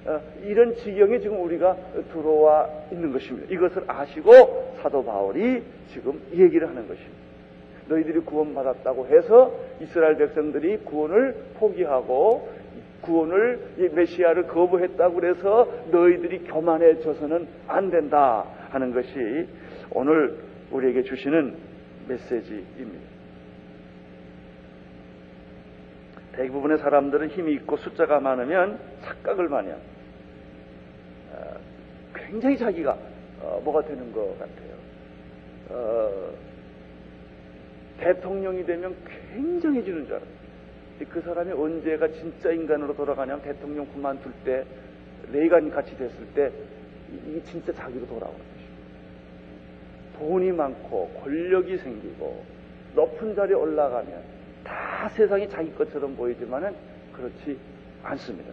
어, 0.07 0.21
이런 0.45 0.75
지경에 0.77 1.19
지금 1.19 1.43
우리가 1.43 1.77
들어와 2.13 2.69
있는 2.93 3.11
것입니다. 3.11 3.47
이것을 3.51 3.85
아시고 3.87 4.75
사도 4.83 5.03
바울이 5.03 5.63
지금 5.89 6.21
얘기를 6.35 6.69
하는 6.69 6.87
것입니다. 6.87 7.24
너희들이 7.89 8.21
구원받았다고 8.21 9.07
해서 9.09 9.53
이스라엘 9.81 10.17
백성들이 10.17 10.79
구원을 10.79 11.35
포기하고 11.59 12.49
구원을 13.03 13.91
메시아를 13.93 14.47
거부했다고 14.47 15.15
그래서 15.15 15.69
너희들이 15.91 16.45
교만해져서는 16.45 17.47
안 17.69 17.91
된다 17.91 18.45
하는 18.71 18.93
것이 18.93 19.47
오늘 19.91 20.39
우리에게 20.71 21.03
주시는 21.03 21.55
메시지입니다. 22.09 23.15
대부분의 26.33 26.79
사람들은 26.79 27.29
힘이 27.29 27.53
있고 27.55 27.77
숫자가 27.77 28.21
많으면 28.21 28.79
착각을 29.03 29.49
많이 29.49 29.69
합니다. 29.71 29.91
어, 31.33 31.57
굉장히 32.15 32.59
자기가 32.59 32.97
어, 33.41 33.61
뭐가 33.65 33.83
되는 33.83 34.13
것 34.13 34.37
같아요. 34.39 34.75
어, 37.95 38.01
대통령이 38.01 38.65
되면 38.67 38.95
굉장해지는 39.35 40.07
줄 40.07 40.15
알아요. 40.15 40.29
그 41.09 41.21
사람이 41.21 41.53
언제가 41.53 42.09
진짜 42.09 42.51
인간으로 42.51 42.95
돌아가냐면 42.95 43.43
대통령 43.43 43.87
그만둘 43.87 44.33
때, 44.45 44.65
레이간 45.33 45.71
같이 45.71 45.97
됐을 45.97 46.27
때, 46.35 46.53
이게 47.29 47.43
진짜 47.45 47.73
자기로 47.73 48.07
돌아오는 48.07 48.39
것이죠. 48.39 48.65
돈이 50.19 50.53
많고, 50.53 51.09
권력이 51.23 51.79
생기고, 51.79 52.45
높은 52.95 53.35
자리에 53.35 53.55
올라가면, 53.55 54.23
다 54.63 55.09
세상이 55.11 55.49
자기 55.49 55.75
것처럼 55.75 56.17
보이지만은, 56.17 56.75
그렇지 57.13 57.59
않습니다. 58.05 58.53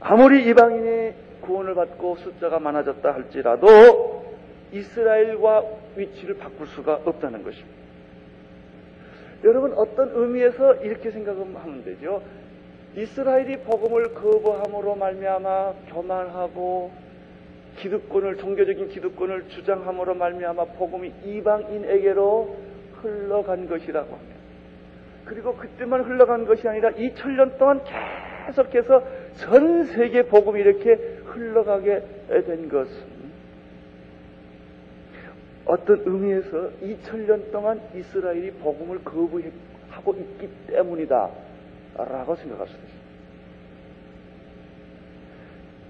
아무리 0.00 0.48
이방인의 0.48 1.14
구원을 1.40 1.74
받고 1.74 2.16
숫자가 2.16 2.60
많아졌다 2.60 3.12
할지라도, 3.12 4.15
이스라엘과 4.72 5.64
위치를 5.96 6.38
바꿀 6.38 6.66
수가 6.68 7.00
없다는 7.04 7.42
것입니다. 7.42 7.76
여러분 9.44 9.72
어떤 9.74 10.10
의미에서 10.14 10.76
이렇게 10.76 11.10
생각하면 11.10 11.84
되죠. 11.84 12.22
이스라엘이 12.96 13.58
복음을 13.58 14.14
거부함으로 14.14 14.94
말미암아 14.96 15.74
교만하고 15.88 16.90
기득권을 17.78 18.38
종교적인 18.38 18.88
기득권을 18.88 19.48
주장함으로 19.48 20.14
말미암아 20.14 20.64
복음이 20.64 21.12
이방인에게로 21.24 22.56
흘러간 23.02 23.68
것이라고 23.68 24.16
합니다. 24.16 24.36
그리고 25.26 25.56
그때만 25.56 26.04
흘러간 26.04 26.46
것이 26.46 26.66
아니라 26.66 26.90
2000년 26.92 27.58
동안 27.58 27.80
계속해서 28.46 29.02
전 29.34 29.84
세계 29.84 30.22
복음이 30.22 30.60
이렇게 30.60 30.94
흘러가게 31.26 32.02
된 32.28 32.68
것은 32.68 33.15
어떤 35.66 36.02
의미에서 36.04 36.70
2000년 36.80 37.50
동안 37.50 37.80
이스라엘이 37.94 38.52
복음을 38.52 39.02
거부하고 39.02 40.14
있기 40.14 40.48
때문이다. 40.68 41.30
라고 41.96 42.36
생각할 42.36 42.66
수도 42.68 42.78
있습니다. 42.82 43.06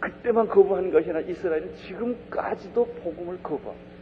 그때만 0.00 0.48
거부한 0.48 0.90
것이 0.90 1.10
아니라 1.10 1.20
이스라엘은 1.28 1.74
지금까지도 1.86 2.86
복음을 3.02 3.38
거부하고 3.42 3.96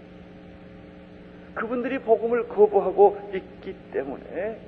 그분들이 1.55 1.99
복음을 2.01 2.49
거부하고 2.49 3.31
있기 3.33 3.75
때문에 3.93 4.59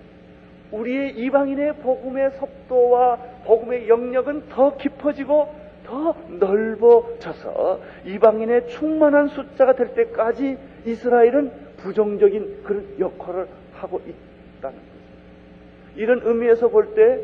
우리의 0.73 1.19
이방인의 1.19 1.77
복음의 1.77 2.33
속도와 2.39 3.17
복음의 3.45 3.89
영역은 3.89 4.49
더 4.49 4.77
깊어지고 4.77 5.66
더 5.87 6.15
넓어져서 6.29 7.81
이방인의 8.05 8.69
충만한 8.69 9.29
숫자가 9.29 9.75
될 9.75 9.95
때까지 9.95 10.59
이스라엘은 10.85 11.53
부정적인 11.79 12.63
그런 12.65 12.87
역할을 12.99 13.47
하고 13.75 14.01
있다는 14.01 14.77
거죠. 14.79 15.97
이런 15.97 16.21
의미에서 16.25 16.69
볼 16.69 16.95
때 16.95 17.21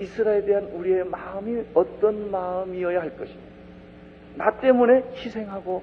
이스라엘에 0.00 0.44
대한 0.44 0.64
우리의 0.64 1.04
마음이 1.04 1.62
어떤 1.72 2.30
마음이어야 2.30 3.00
할 3.00 3.16
것입니다. 3.16 3.44
나 4.36 4.50
때문에 4.58 5.04
희생하고 5.14 5.82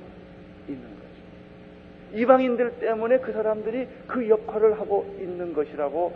있는 0.68 0.84
거죠. 0.84 2.20
이방인들 2.20 2.80
때문에 2.80 3.20
그 3.20 3.32
사람들이 3.32 3.88
그 4.08 4.28
역할을 4.28 4.80
하고 4.80 5.16
있는 5.20 5.54
것이라고 5.54 6.14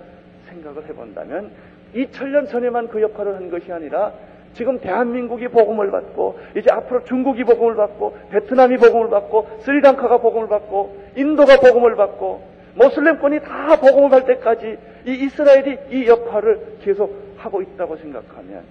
생각을 0.50 0.86
해본다면 0.90 1.52
2000년 1.96 2.50
전에만 2.50 2.90
그 2.90 3.02
역할을 3.02 3.36
한 3.36 3.50
것이 3.50 3.72
아니라 3.72 4.14
지금 4.56 4.80
대한민국이 4.80 5.50
복음을 5.50 5.91
받고 5.91 6.39
이제 6.56 6.72
앞으로 6.72 7.04
중국이 7.04 7.44
복음을 7.44 7.76
받고 7.76 8.18
베트남이 8.32 8.78
복음을 8.78 9.10
받고 9.10 9.60
스리랑카가 9.62 10.18
복음을 10.18 10.48
받고 10.48 10.98
인도가 11.15 11.60
복음을 11.60 11.96
받고 11.96 12.56
모슬렘권이 12.76 13.41
다 13.41 13.80
복음을 13.80 14.10
받을 14.10 14.36
때까지 14.36 14.78
이 15.06 15.12
이스라엘이 15.12 15.78
이 15.91 16.08
역할을 16.08 16.78
계속 16.82 17.36
하고 17.38 17.62
있다고 17.62 17.98
생각하면 17.98 18.63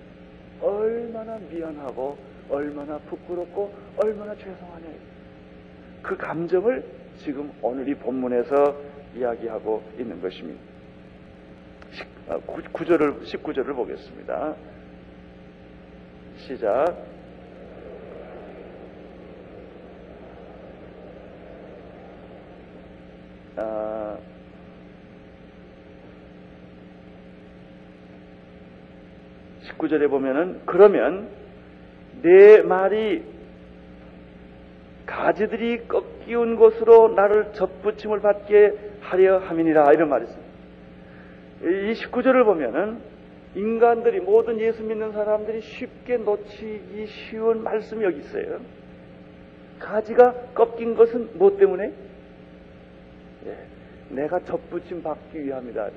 얼마나 0.63 1.39
미안하고 1.51 2.17
얼마나 2.51 2.99
부끄럽고 2.99 3.73
얼마나 3.99 4.35
죄송하냐 4.35 4.87
그 6.03 6.17
감정을 6.17 6.83
지금 7.19 7.53
오늘 7.61 7.89
이 7.89 7.95
본문에서 7.95 8.75
이야기하고 9.17 9.83
있는 9.99 10.21
것입니다. 10.21 10.61
9절을, 12.47 13.23
19절을 13.23 13.75
보겠습니다. 13.77 14.55
시작. 16.47 16.95
아, 23.57 24.19
(19절에) 29.63 30.11
보면은 30.11 30.61
그러면 30.67 31.29
내 32.21 32.61
말이 32.61 33.25
가지들이 35.07 35.89
꺾이운 35.89 36.57
곳으로 36.57 37.09
나를 37.15 37.53
접붙임을 37.55 38.21
받게 38.21 38.73
하려 39.01 39.39
함이니라 39.39 39.93
이런 39.95 40.11
말이 40.11 40.25
있습니다. 40.25 40.45
이 41.63 41.95
19절을 41.95 42.45
보면은 42.45 43.14
인간들이 43.55 44.21
모든 44.21 44.59
예수 44.61 44.83
믿는 44.83 45.13
사람들이 45.13 45.61
쉽게 45.61 46.17
놓치기 46.19 47.07
쉬운 47.07 47.63
말씀이 47.63 48.05
여기 48.05 48.19
있어요. 48.19 48.61
가지가 49.79 50.33
꺾인 50.55 50.95
것은 50.95 51.39
무엇 51.39 51.59
때문에? 51.59 51.93
예, 53.47 53.57
내가 54.11 54.41
접붙임 54.41 55.03
받기 55.03 55.45
위함이다. 55.45 55.91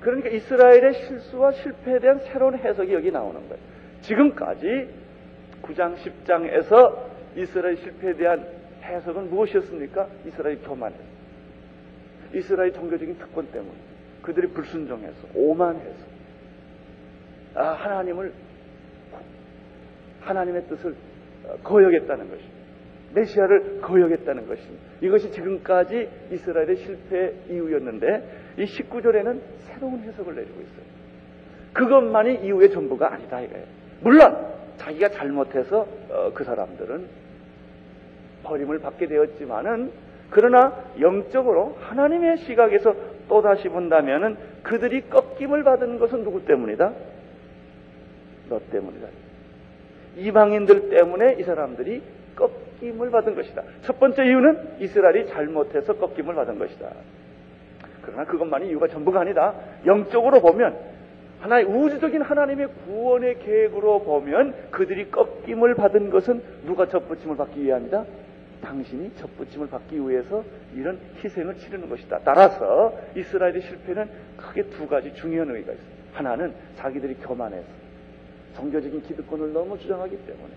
그러니까 0.00 0.28
이스라엘의 0.30 0.94
실수와 0.94 1.52
실패에 1.52 1.98
대한 1.98 2.20
새로운 2.20 2.56
해석이 2.56 2.92
여기 2.92 3.10
나오는 3.10 3.40
거예요. 3.48 3.62
지금까지 4.02 4.88
9장, 5.62 5.96
10장에서 5.96 7.10
이스라엘 7.36 7.76
실패에 7.76 8.14
대한 8.14 8.46
해석은 8.82 9.30
무엇이었습니까? 9.30 10.08
이스라엘 10.26 10.62
교만해서. 10.62 11.02
이스라엘 12.34 12.72
종교적인 12.72 13.18
특권 13.18 13.46
때문에. 13.50 13.72
그들이 14.22 14.48
불순종해서, 14.48 15.28
오만해서. 15.34 16.09
아, 17.54 17.72
하나님을 17.72 18.32
하나님의 20.20 20.64
뜻을 20.68 20.94
어, 21.44 21.56
거역했다는 21.62 22.28
것입니다. 22.28 22.60
메시아를 23.14 23.80
거역했다는 23.80 24.46
것입니다. 24.46 24.84
이것이 25.00 25.32
지금까지 25.32 26.08
이스라엘의 26.30 26.76
실패 26.76 27.32
이유였는데 27.48 28.54
이 28.58 28.64
19절에는 28.64 29.40
새로운 29.60 30.00
해석을 30.00 30.34
내주고 30.34 30.60
있어요. 30.60 30.90
그것만이 31.72 32.46
이후의 32.46 32.70
전부가 32.70 33.12
아니다 33.12 33.40
이거예요. 33.40 33.64
물론 34.00 34.46
자기가 34.76 35.10
잘못해서 35.10 35.86
어, 36.10 36.30
그 36.34 36.44
사람들은 36.44 37.06
버림을 38.44 38.78
받게 38.80 39.06
되었지만은 39.06 39.90
그러나 40.30 40.84
영적으로 41.00 41.76
하나님의 41.80 42.38
시각에서 42.38 42.94
또 43.28 43.42
다시 43.42 43.68
본다면은 43.68 44.36
그들이 44.62 45.08
꺾임을 45.08 45.64
받은 45.64 45.98
것은 45.98 46.24
누구 46.24 46.44
때문이다? 46.44 46.92
너 48.50 48.60
때문이다. 48.70 49.06
이방인들 50.16 50.90
때문에 50.90 51.36
이 51.38 51.42
사람들이 51.44 52.02
꺾임을 52.36 53.10
받은 53.10 53.34
것이다. 53.34 53.62
첫 53.82 53.98
번째 53.98 54.26
이유는 54.26 54.80
이스라엘이 54.80 55.28
잘못해서 55.28 55.94
꺾임을 55.94 56.34
받은 56.34 56.58
것이다. 56.58 56.90
그러나 58.02 58.24
그것만이 58.24 58.68
이유가 58.68 58.88
전부가 58.88 59.20
아니다. 59.20 59.54
영적으로 59.86 60.40
보면 60.40 60.76
하나의 61.40 61.64
우주적인 61.64 62.20
하나님의 62.20 62.68
구원의 62.84 63.38
계획으로 63.38 64.02
보면 64.02 64.54
그들이 64.70 65.10
꺾임을 65.10 65.74
받은 65.74 66.10
것은 66.10 66.42
누가 66.66 66.86
접붙임을 66.86 67.36
받기 67.36 67.62
위함이다? 67.62 68.04
당신이 68.62 69.14
접붙임을 69.16 69.68
받기 69.68 69.96
위해서 70.06 70.44
이런 70.74 70.98
희생을 71.22 71.56
치르는 71.56 71.88
것이다. 71.88 72.20
따라서 72.24 72.94
이스라엘의 73.16 73.62
실패는 73.62 74.08
크게 74.36 74.64
두 74.64 74.86
가지 74.86 75.14
중요한 75.14 75.48
의미가 75.48 75.72
있습니다. 75.72 76.00
하나는 76.12 76.52
자기들이 76.76 77.14
교만해서 77.14 77.79
종교적인 78.56 79.02
기득권을 79.02 79.52
너무 79.52 79.78
주장하기 79.78 80.16
때문에 80.26 80.48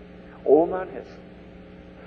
오만해서 0.44 1.24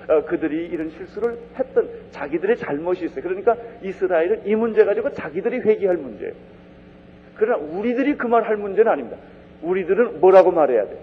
어, 0.08 0.24
그들이 0.24 0.66
이런 0.68 0.90
실수를 0.90 1.38
했던 1.58 1.88
자기들의 2.12 2.56
잘못이 2.56 3.04
있어요. 3.06 3.22
그러니까 3.22 3.56
이스라엘은 3.82 4.46
이 4.46 4.54
문제 4.54 4.84
가지고 4.84 5.12
자기들이 5.12 5.58
회개할 5.60 5.96
문제예요. 5.96 6.32
그러나 7.36 7.56
우리들이 7.58 8.16
그 8.16 8.26
말 8.26 8.44
할 8.44 8.56
문제는 8.56 8.90
아닙니다. 8.90 9.16
우리들은 9.62 10.20
뭐라고 10.20 10.50
말해야 10.50 10.86
돼? 10.86 10.98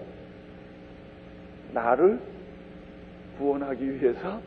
나를 1.72 2.18
구원하기 3.38 4.00
위해서 4.00 4.40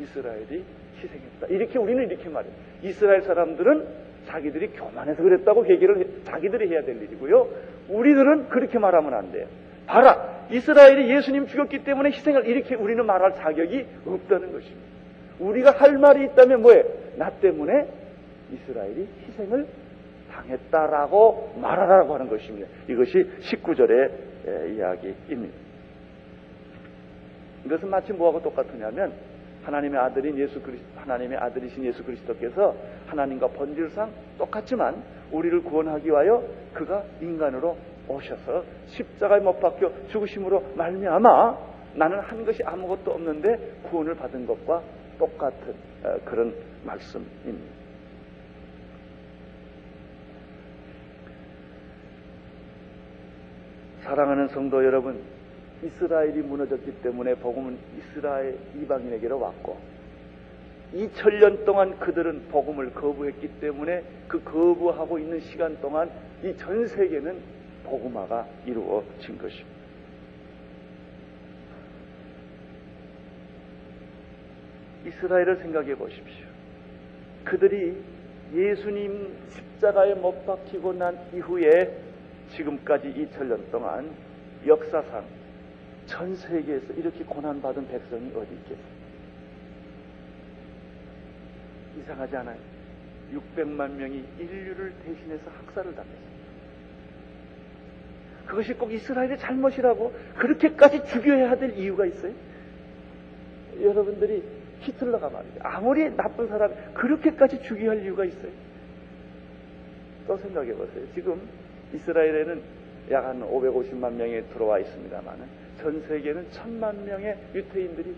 이스라엘이 0.00 0.62
희생했다. 0.96 1.46
이렇게 1.48 1.78
우리는 1.78 2.06
이렇게 2.08 2.28
말해요. 2.28 2.52
이스라엘 2.82 3.22
사람들은 3.22 3.86
자기들이 4.26 4.68
교만해서 4.68 5.22
그랬다고 5.22 5.64
회개를 5.66 5.98
해, 6.00 6.04
자기들이 6.24 6.68
해야 6.68 6.82
될 6.82 6.96
일이고요. 7.02 7.48
우리들은 7.88 8.48
그렇게 8.50 8.78
말하면 8.78 9.14
안 9.14 9.32
돼요. 9.32 9.46
봐라. 9.86 10.46
이스라엘이 10.50 11.14
예수님 11.16 11.46
죽였기 11.46 11.84
때문에 11.84 12.10
희생을 12.10 12.46
이렇게 12.46 12.74
우리는 12.74 13.04
말할 13.04 13.34
자격이 13.34 13.86
없다는 14.06 14.52
것입니다. 14.52 14.86
우리가 15.38 15.72
할 15.72 15.98
말이 15.98 16.24
있다면 16.26 16.62
뭐예요? 16.62 16.84
나 17.16 17.30
때문에 17.30 17.86
이스라엘이 18.52 19.08
희생을 19.28 19.66
당했다라고 20.32 21.54
말하라고 21.60 22.14
하는 22.14 22.28
것입니다. 22.28 22.68
이것이 22.88 23.28
19절의 23.40 24.10
이야기입니다. 24.76 25.54
이것은 27.64 27.90
마치 27.90 28.12
뭐하고 28.12 28.42
똑같으냐면 28.42 29.12
하나님의 29.64 29.98
아들인 29.98 30.38
예수 30.38 30.60
그리스 30.62 30.82
하나님의 30.96 31.38
아들이신 31.38 31.84
예수 31.84 32.04
그리스도께서 32.04 32.76
하나님과 33.08 33.48
본질상 33.48 34.10
똑같지만 34.38 35.02
우리를 35.32 35.62
구원하기 35.64 36.06
위하여 36.08 36.44
그가 36.72 37.02
인간으로 37.20 37.76
오셔서 38.08 38.64
십자가에 38.88 39.40
못 39.40 39.58
박혀 39.60 39.92
죽으심으로 40.08 40.72
말미암아 40.76 41.58
나는 41.94 42.20
한 42.20 42.44
것이 42.44 42.62
아무것도 42.62 43.10
없는데 43.12 43.80
구원을 43.84 44.14
받은 44.14 44.46
것과 44.46 44.82
똑같은 45.18 45.74
어, 46.04 46.16
그런 46.24 46.54
말씀입니다. 46.84 47.76
사랑하는 54.02 54.48
성도 54.48 54.84
여러분, 54.84 55.20
이스라엘이 55.82 56.42
무너졌기 56.42 57.02
때문에 57.02 57.34
복음은 57.36 57.76
이스라엘 57.98 58.56
이방인에게로 58.80 59.38
왔고 59.40 59.76
2000년 60.94 61.64
동안 61.64 61.98
그들은 61.98 62.46
복음을 62.48 62.94
거부했기 62.94 63.60
때문에 63.60 64.04
그 64.28 64.42
거부하고 64.44 65.18
있는 65.18 65.40
시간 65.40 65.78
동안 65.80 66.10
이 66.42 66.54
전 66.56 66.86
세계는 66.86 67.36
복음화가 67.86 68.46
이루어진 68.66 69.38
것입니다. 69.38 69.76
이스라엘을 75.06 75.56
생각해 75.56 75.94
보십시오. 75.94 76.46
그들이 77.44 77.96
예수님 78.52 79.36
십자가에 79.50 80.14
못 80.14 80.44
박히고 80.46 80.92
난 80.94 81.18
이후에 81.32 81.96
지금까지 82.54 83.08
2000년 83.08 83.70
동안 83.70 84.10
역사상 84.66 85.24
전 86.06 86.34
세계에서 86.34 86.92
이렇게 86.94 87.24
고난받은 87.24 87.88
백성이 87.88 88.32
어디 88.34 88.54
있겠어요? 88.54 88.96
이상하지 92.00 92.36
않아요? 92.36 92.58
600만 93.32 93.90
명이 93.92 94.24
인류를 94.38 94.92
대신해서 95.04 95.50
학살을 95.50 95.94
당했어요. 95.94 96.35
그것이 98.46 98.74
꼭 98.74 98.92
이스라엘의 98.92 99.38
잘못이라고 99.38 100.12
그렇게까지 100.36 101.06
죽여야 101.06 101.56
될 101.56 101.76
이유가 101.76 102.06
있어요? 102.06 102.32
여러분들이 103.80 104.42
히틀러가 104.80 105.28
말이죠. 105.28 105.60
아무리 105.60 106.14
나쁜 106.16 106.48
사람 106.48 106.72
그렇게까지 106.94 107.62
죽여야 107.62 107.90
할 107.90 108.02
이유가 108.02 108.24
있어요? 108.24 108.52
또 110.26 110.36
생각해 110.36 110.72
보세요. 110.74 111.04
지금 111.14 111.40
이스라엘에는 111.94 112.62
약 113.10 113.24
한 113.24 113.40
550만 113.40 114.12
명이 114.14 114.48
들어와 114.52 114.78
있습니다만 114.80 115.36
전 115.80 116.02
세계는 116.08 116.46
천만 116.50 117.04
명의 117.04 117.36
유태인들이 117.54 118.14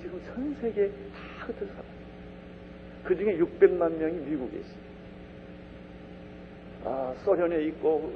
지금 0.00 0.20
전 0.26 0.54
세계에 0.60 0.88
다 0.88 1.46
흩어져 1.46 1.66
살아요. 1.66 1.98
그 3.04 3.16
중에 3.16 3.36
600만 3.38 3.96
명이 3.96 4.18
미국에 4.26 4.58
있어요. 4.58 4.88
아, 6.84 7.14
소련에 7.24 7.62
있고 7.64 8.12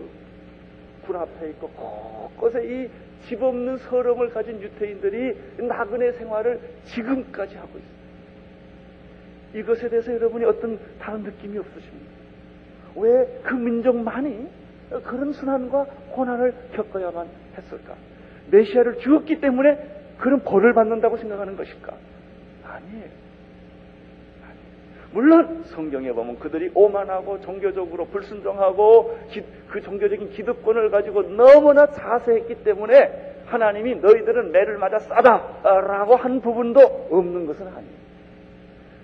군 1.07 1.17
앞에 1.17 1.51
있고 1.51 1.69
곳곳에 1.69 2.65
이 2.65 3.13
집 3.29 3.41
없는 3.41 3.79
서름을 3.79 4.31
가진 4.31 4.61
유태인들이 4.61 5.37
나그네 5.69 6.11
생활을 6.13 6.59
지금까지 6.87 7.55
하고 7.57 7.79
있어요. 7.79 7.93
이것에 9.55 9.89
대해서 9.89 10.13
여러분이 10.13 10.45
어떤 10.45 10.79
다른 10.99 11.23
느낌이 11.23 11.57
없으십니까? 11.59 12.11
왜 12.97 13.41
그 13.45 13.55
민족만이 13.55 14.49
그런 15.05 15.33
순환과 15.33 15.85
고난을 16.11 16.53
겪어야만 16.75 17.29
했을까? 17.57 17.95
메시아를 18.51 18.99
죽었기 18.99 19.41
때문에 19.41 19.79
그런 20.19 20.41
벌을 20.43 20.73
받는다고 20.75 21.17
생각하는 21.17 21.57
것일까? 21.57 21.95
아니에요. 22.65 23.22
물론 25.13 25.63
성경에 25.65 26.11
보면 26.13 26.39
그들이 26.39 26.71
오만하고 26.75 27.41
종교적으로 27.43 28.07
불순종하고 28.07 29.19
기, 29.31 29.43
그 29.69 29.81
종교적인 29.81 30.31
기득권을 30.31 30.91
가지고 30.91 31.23
너무나 31.23 31.87
자세했기 31.87 32.65
때문에 32.65 33.45
하나님이 33.47 33.97
너희들은 33.97 34.53
매를 34.53 34.79
맞아 34.79 34.99
싸다라고 34.99 36.17
한 36.17 36.41
부분도 36.41 37.09
없는 37.11 37.47
것은 37.47 37.67
아니에요. 37.67 38.03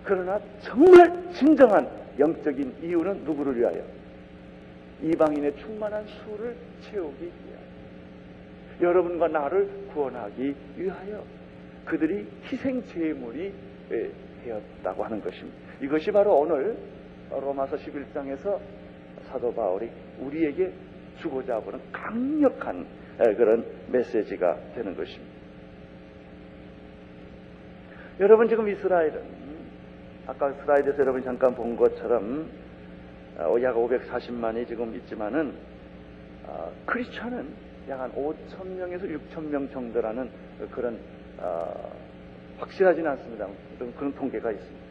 그러나 0.05 0.41
정말 0.61 1.31
진정한 1.33 1.87
영적인 2.19 2.77
이유는 2.83 3.25
누구를 3.25 3.59
위하여? 3.59 3.83
이방인의 5.03 5.57
충만한 5.59 6.05
수를 6.07 6.57
채우기 6.81 7.23
위하여. 7.23 7.59
여러분과 8.81 9.29
나를 9.29 9.69
구원하기 9.93 10.55
위하여 10.77 11.23
그들이 11.85 12.27
희생 12.45 12.83
제물이 12.87 13.53
되었다고 14.45 15.05
하는 15.05 15.21
것입니다. 15.21 15.68
이것이 15.81 16.11
바로 16.11 16.39
오늘 16.39 16.77
로마서 17.31 17.77
11장에서 17.77 18.59
사도 19.29 19.55
바울이 19.55 19.91
우리에게 20.21 20.73
주고자 21.21 21.57
하는 21.57 21.81
강력한 21.93 22.87
그런 23.19 23.65
메시지가 23.89 24.57
되는 24.75 24.97
것입니다. 24.97 25.39
여러분 28.21 28.49
지금 28.49 28.69
이스라엘은 28.69 29.23
아까 30.27 30.53
슬라이드에서 30.53 30.99
여러분이 30.99 31.25
잠깐 31.25 31.55
본 31.55 31.77
것처럼 31.77 32.51
어, 33.39 33.57
약 33.63 33.75
540만이 33.77 34.67
지금 34.67 34.95
있지만은 34.97 35.55
어, 36.47 36.73
크리스천은 36.87 37.69
약 37.89 38.01
한 38.01 38.13
5천 38.13 38.67
명에서 38.67 39.07
6천 39.07 39.45
명 39.45 39.69
정도라는 39.71 40.29
그런 40.71 40.99
어, 41.39 41.91
확실하지는 42.59 43.11
않습니다. 43.13 43.47
그런 43.79 44.13
통계가 44.15 44.51
있습니다. 44.51 44.88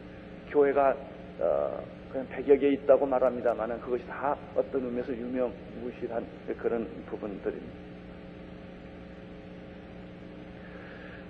교회가 0.50 0.96
어, 1.40 1.84
그냥 2.10 2.26
100여 2.28 2.60
개 2.60 2.68
있다고 2.70 3.06
말합니다만 3.06 3.80
그것이 3.80 4.06
다 4.06 4.36
어떤 4.56 4.84
의미에서 4.84 5.12
유명 5.12 5.52
무실한 5.82 6.24
그런 6.58 6.86
부분들입니다. 7.06 7.88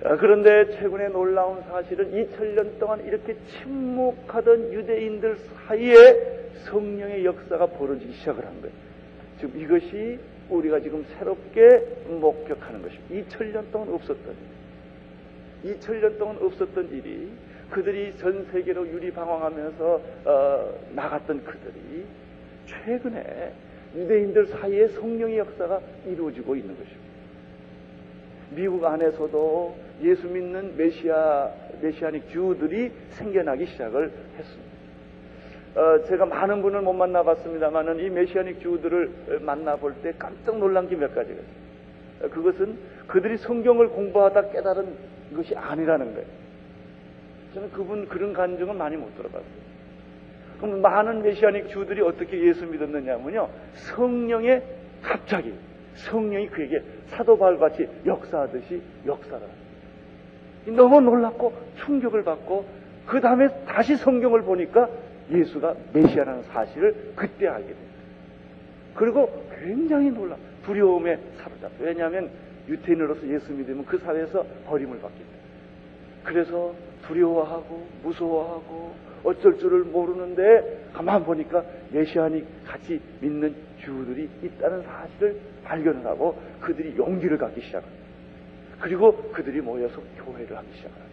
어, 0.04 0.16
그런데 0.16 0.78
최근에 0.78 1.08
놀라운 1.08 1.60
사실은 1.62 2.12
2000년 2.12 2.78
동안 2.78 3.04
이렇게 3.04 3.36
침묵하던 3.50 4.72
유대인들 4.72 5.36
사이에 5.66 6.38
성령의 6.66 7.24
역사가 7.24 7.66
벌어지기 7.66 8.12
시작을 8.12 8.44
한 8.44 8.60
거예요. 8.60 8.74
지금 9.40 9.60
이것이 9.60 10.18
우리가 10.48 10.80
지금 10.80 11.04
새롭게 11.16 11.82
목격하는 12.08 12.82
것입니다. 12.82 13.28
2000년 13.28 13.72
동안 13.72 13.88
없었던 13.94 14.58
2000년 15.64 16.18
동안 16.18 16.38
없었던 16.40 16.90
일이 16.92 17.28
그들이 17.70 18.16
전 18.16 18.44
세계로 18.50 18.86
유리방황하면서 18.88 20.00
어, 20.24 20.74
나갔던 20.94 21.44
그들이 21.44 22.06
최근에 22.66 23.52
유대인들 23.94 24.46
사이에 24.46 24.88
성령의 24.88 25.38
역사가 25.38 25.80
이루어지고 26.06 26.54
있는 26.56 26.74
것입니다. 26.76 27.08
미국 28.50 28.84
안에서도 28.84 29.76
예수 30.02 30.26
믿는 30.26 30.76
메시아, 30.76 31.50
메시아닉 31.82 32.30
주들이 32.30 32.90
생겨나기 33.10 33.66
시작을 33.66 34.10
했습니다. 34.38 34.68
어, 35.74 36.02
제가 36.04 36.24
많은 36.26 36.62
분을 36.62 36.80
못 36.80 36.92
만나봤습니다만은 36.94 38.00
이 38.00 38.08
메시아닉 38.10 38.60
주들을 38.60 39.40
만나볼 39.40 39.94
때 40.02 40.12
깜짝 40.18 40.58
놀란 40.58 40.88
게 40.88 40.96
몇 40.96 41.14
가지가. 41.14 41.40
어, 42.22 42.28
그것은 42.28 42.78
그들이 43.06 43.36
성경을 43.36 43.88
공부하다 43.90 44.50
깨달은 44.50 44.94
것이 45.36 45.54
아니라는 45.54 46.14
거예요. 46.14 46.26
저는 47.54 47.70
그분 47.72 48.08
그런 48.08 48.32
간증은 48.32 48.76
많이 48.76 48.96
못 48.96 49.14
들어봤어요. 49.16 49.68
그럼 50.60 50.82
많은 50.82 51.22
메시아닉 51.22 51.68
주들이 51.68 52.00
어떻게 52.02 52.46
예수 52.46 52.66
믿었느냐면요. 52.66 53.48
성령의 53.74 54.62
갑자기 55.02 55.54
성령이 55.94 56.48
그에게 56.48 56.82
사도 57.06 57.38
바울같이 57.38 57.88
역사하듯이 58.04 58.82
역사를 59.06 59.46
너무 60.66 61.00
놀랍고 61.00 61.52
충격을 61.84 62.24
받고 62.24 62.64
그 63.06 63.20
다음에 63.20 63.48
다시 63.64 63.96
성경을 63.96 64.42
보니까 64.42 64.88
예수가 65.30 65.74
메시아라는 65.92 66.42
사실을 66.44 67.12
그때 67.14 67.46
알게 67.46 67.68
됩니다. 67.68 67.94
그리고 68.94 69.46
굉장히 69.62 70.10
놀라 70.10 70.36
두려움에 70.64 71.18
사로잡혀 71.38 71.84
왜냐하면 71.84 72.30
유태인으로서 72.68 73.26
예수 73.28 73.52
믿으면 73.52 73.86
그 73.86 73.98
사회에서 73.98 74.44
버림을 74.66 75.00
받기 75.00 75.18
때문에 75.18 75.37
그래서 76.28 76.74
두려워하고 77.06 77.88
무서워하고 78.02 78.94
어쩔 79.24 79.58
줄을 79.58 79.84
모르는데 79.84 80.90
가만 80.92 81.24
보니까 81.24 81.64
메시아니 81.90 82.44
같이 82.66 83.00
믿는 83.20 83.54
주들이 83.80 84.28
있다는 84.42 84.82
사실을 84.82 85.40
발견을 85.64 86.04
하고 86.04 86.38
그들이 86.60 86.94
용기를 86.98 87.38
갖기 87.38 87.62
시작합니다. 87.62 88.04
그리고 88.78 89.16
그들이 89.32 89.62
모여서 89.62 90.02
교회를 90.18 90.54
하기 90.54 90.68
시작합니다. 90.74 91.08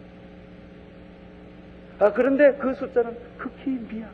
아, 1.98 2.12
그런데 2.12 2.52
그 2.58 2.74
숫자는 2.74 3.16
극히 3.38 3.70
미약. 3.90 4.10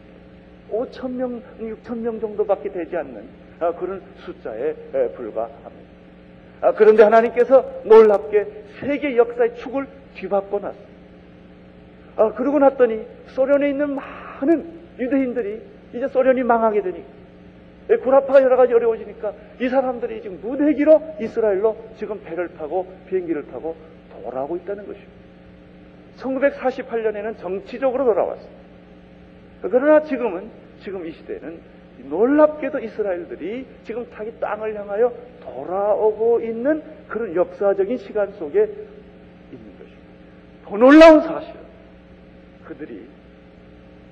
5천 0.71 1.11
명, 1.11 1.43
6천 1.59 1.99
명 1.99 2.21
정도밖에 2.21 2.71
되지 2.71 2.97
않는 2.97 3.29
아, 3.59 3.73
그런 3.73 4.01
숫자에 4.25 4.73
불과합니다. 5.17 5.71
아, 6.61 6.73
그런데 6.73 7.03
하나님께서 7.03 7.83
놀랍게 7.85 8.47
세계 8.81 9.17
역사의 9.17 9.57
축을 9.57 9.87
뒤바꿔 10.15 10.59
놨습니다. 10.59 10.93
아, 12.17 12.33
그러고 12.33 12.59
났더니 12.59 13.07
소련에 13.29 13.71
있는 13.71 13.95
많은 13.95 14.81
유대인들이 14.99 15.63
이제 15.95 16.09
소련이 16.09 16.43
망하게 16.43 16.83
되니까 16.83 17.23
예, 17.91 17.97
구라파가 17.97 18.43
여러 18.43 18.57
가지 18.57 18.73
어려워지니까 18.73 19.33
이 19.61 19.69
사람들이 19.69 20.23
지금 20.23 20.41
무대기로 20.41 21.17
이스라엘로 21.21 21.77
지금 21.97 22.23
배를 22.23 22.55
타고 22.57 22.87
비행기를 23.09 23.47
타고 23.49 23.77
돌아오고 24.23 24.57
있다는 24.57 24.87
것입니다. 24.87 25.13
1948년에는 26.19 27.39
정치적으로 27.39 28.05
돌아왔습니다. 28.05 28.63
그러나 29.63 30.03
지금은 30.03 30.51
지금 30.81 31.07
이 31.07 31.13
시대는 31.13 31.61
놀랍게도 32.05 32.79
이스라엘들이 32.81 33.67
지금 33.85 34.07
자기 34.13 34.33
땅을 34.41 34.75
향하여 34.79 35.13
돌아오고 35.43 36.41
있는 36.41 36.83
그런 37.09 37.35
역사적인 37.35 37.97
시간 37.99 38.33
속에. 38.33 38.69
더 40.73 40.79
놀라운 40.79 41.21
사실은 41.21 41.61
그들이 42.65 43.07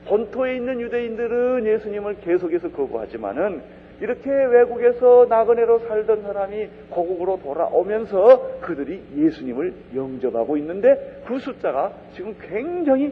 본토에 0.07 0.57
있는 0.57 0.79
유대인들은 0.81 1.65
예수님을 1.67 2.17
계속해서 2.21 2.71
거부하지만은 2.73 3.63
이렇게 4.03 4.31
외국에서 4.31 5.27
나그네로 5.29 5.79
살던 5.81 6.23
사람이 6.23 6.69
고국으로 6.91 7.41
돌아오면서 7.43 8.61
그들이 8.61 9.03
예수님을 9.17 9.73
영접하고 9.95 10.59
있는데 10.59 11.23
그 11.27 11.39
숫자가 11.39 11.93
지금 12.15 12.37
굉장히 12.41 13.11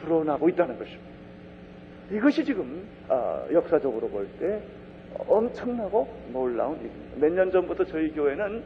불어나고 0.00 0.48
있다는 0.48 0.78
것입니다. 0.78 1.04
이것이 2.12 2.44
지금 2.44 2.84
아, 3.08 3.42
역사적으로 3.52 4.08
볼 4.08 4.26
때 4.38 4.60
엄청나고 5.26 6.06
놀라운 6.32 6.76
일입니다. 6.78 7.16
몇 7.26 7.32
년 7.34 7.50
전부터 7.50 7.84
저희 7.86 8.10
교회는 8.12 8.62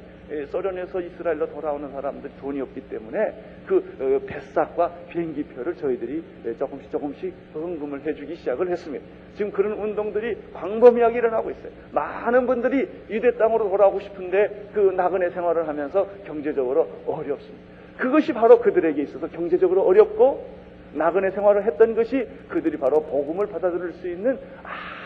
소련에서 0.46 1.00
이스라엘로 1.00 1.52
돌아오는 1.52 1.90
사람들이 1.90 2.32
돈이 2.40 2.60
없기 2.60 2.88
때문에 2.88 3.34
그 3.66 3.76
어, 4.00 4.26
뱃삭과 4.26 4.92
비행기표를 5.10 5.76
저희들이 5.76 6.22
조금씩 6.58 6.90
조금씩 6.90 7.34
헌금을 7.54 8.04
해주기 8.04 8.36
시작을 8.36 8.70
했습니다. 8.70 9.04
지금 9.34 9.50
그런 9.50 9.72
운동들이 9.72 10.36
광범위하게 10.54 11.18
일어나고 11.18 11.50
있어요. 11.50 11.72
많은 11.92 12.46
분들이 12.46 12.88
유대 13.10 13.36
땅으로 13.36 13.68
돌아오고 13.68 14.00
싶은데 14.00 14.70
그 14.74 14.80
나그네 14.96 15.30
생활을 15.30 15.68
하면서 15.68 16.08
경제적으로 16.24 16.88
어렵습니다. 17.06 17.72
그것이 17.96 18.32
바로 18.32 18.58
그들에게 18.58 19.02
있어서 19.02 19.28
경제적으로 19.28 19.82
어렵고 19.82 20.61
나그네 20.94 21.30
생활을 21.30 21.64
했던 21.64 21.94
것이 21.94 22.26
그들이 22.48 22.76
바로 22.76 23.02
복음을 23.02 23.46
받아들일 23.46 23.92
수 23.94 24.08
있는 24.08 24.38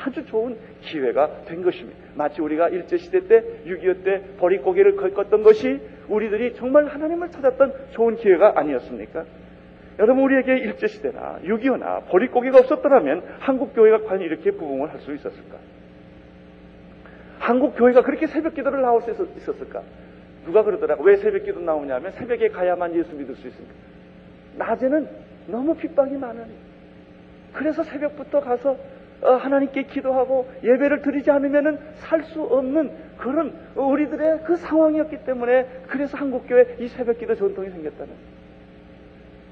아주 0.05 0.25
좋은 0.27 0.57
기회가 0.83 1.44
된 1.46 1.62
것입니다. 1.62 1.99
마치 2.14 2.40
우리가 2.40 2.68
일제시대 2.68 3.27
때, 3.29 3.42
6.25때 3.66 4.38
보릿고개를 4.38 4.96
걷었던 4.96 5.42
것이 5.42 5.81
우리들이 6.09 6.55
정말 6.55 6.87
하나님을 6.87 7.31
찾았던 7.31 7.72
좋은 7.92 8.16
기회가 8.16 8.53
아니었습니까? 8.57 9.25
여러분, 9.99 10.25
우리에게 10.25 10.59
일제시대나 10.59 11.40
6.25나 11.44 12.07
보릿고개가 12.09 12.59
없었더라면 12.59 13.22
한국교회가 13.40 14.05
과연 14.05 14.20
이렇게 14.22 14.51
부흥을 14.51 14.92
할 14.92 15.01
수 15.01 15.14
있었을까? 15.14 15.57
한국교회가 17.38 18.03
그렇게 18.03 18.27
새벽 18.27 18.55
기도를 18.55 18.83
나올 18.83 19.03
수 19.03 19.11
있었을까? 19.11 19.83
누가 20.44 20.62
그러더라고. 20.62 21.05
왜 21.05 21.16
새벽 21.16 21.44
기도 21.44 21.61
나오냐면 21.61 22.12
새벽에 22.12 22.49
가야만 22.49 22.94
예수 22.96 23.14
믿을 23.14 23.35
수 23.37 23.46
있습니다. 23.46 23.75
낮에는 24.59 25.25
너무 25.46 25.74
핍박이 25.76 26.16
많으니. 26.16 26.52
그래서 27.52 27.82
새벽부터 27.82 28.40
가서 28.40 28.76
어, 29.22 29.32
하나님께 29.32 29.85
기도하고 29.85 30.50
예배를 30.62 31.00
드리지 31.00 31.30
않으면 31.30 31.78
살수 31.96 32.42
없는 32.42 32.92
그런 33.16 33.54
우리들의 33.74 34.42
그 34.44 34.56
상황이었기 34.56 35.24
때문에 35.24 35.66
그래서 35.88 36.18
한국교회 36.18 36.76
이 36.80 36.88
새벽 36.88 37.18
기도 37.18 37.35
전통이 37.35 37.70
생겼다는 37.70 38.06
거예요. 38.06 38.37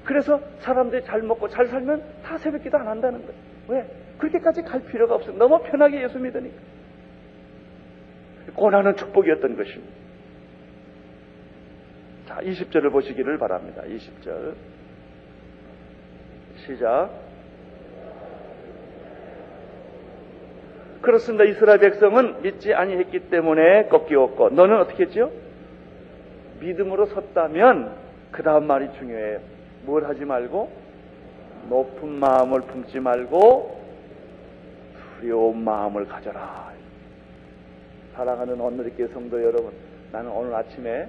그래서 0.03 0.39
사람들이 0.59 1.03
잘 1.03 1.23
먹고 1.23 1.49
잘 1.49 1.65
살면 1.65 2.03
다 2.23 2.37
새벽 2.37 2.61
기도 2.61 2.77
안 2.77 2.87
한다는 2.87 3.25
거예요. 3.25 3.41
왜? 3.67 3.85
그렇게까지 4.19 4.61
갈 4.61 4.83
필요가 4.83 5.15
없어요. 5.15 5.35
너무 5.37 5.59
편하게 5.63 6.03
예수 6.03 6.19
믿으니까. 6.19 6.55
고난은 8.53 8.95
축복이었던 8.95 9.57
것입니다. 9.57 9.93
자, 12.27 12.37
20절을 12.41 12.91
보시기를 12.91 13.37
바랍니다. 13.39 13.81
20절. 13.81 14.53
시작. 16.65 17.09
그렇습니다. 21.01 21.43
이스라엘 21.43 21.79
백성은 21.79 22.41
믿지 22.41 22.73
아니했기 22.73 23.29
때문에 23.29 23.87
꺾이었고 23.89 24.49
너는 24.49 24.79
어떻게 24.79 25.03
했죠? 25.03 25.31
믿음으로 26.59 27.05
섰다면 27.05 27.95
그 28.31 28.41
다음 28.41 28.65
말이 28.65 28.89
중요해요. 28.97 29.39
뭘 29.83 30.05
하지 30.05 30.25
말고 30.25 30.71
높은 31.69 32.09
마음을 32.09 32.61
품지 32.61 32.99
말고 32.99 33.79
두려운 35.19 35.63
마음을 35.63 36.07
가져라. 36.07 36.73
사랑하는 38.15 38.59
오늘의 38.59 38.93
성도 39.13 39.43
여러분, 39.43 39.71
나는 40.11 40.31
오늘 40.31 40.55
아침에 40.55 41.07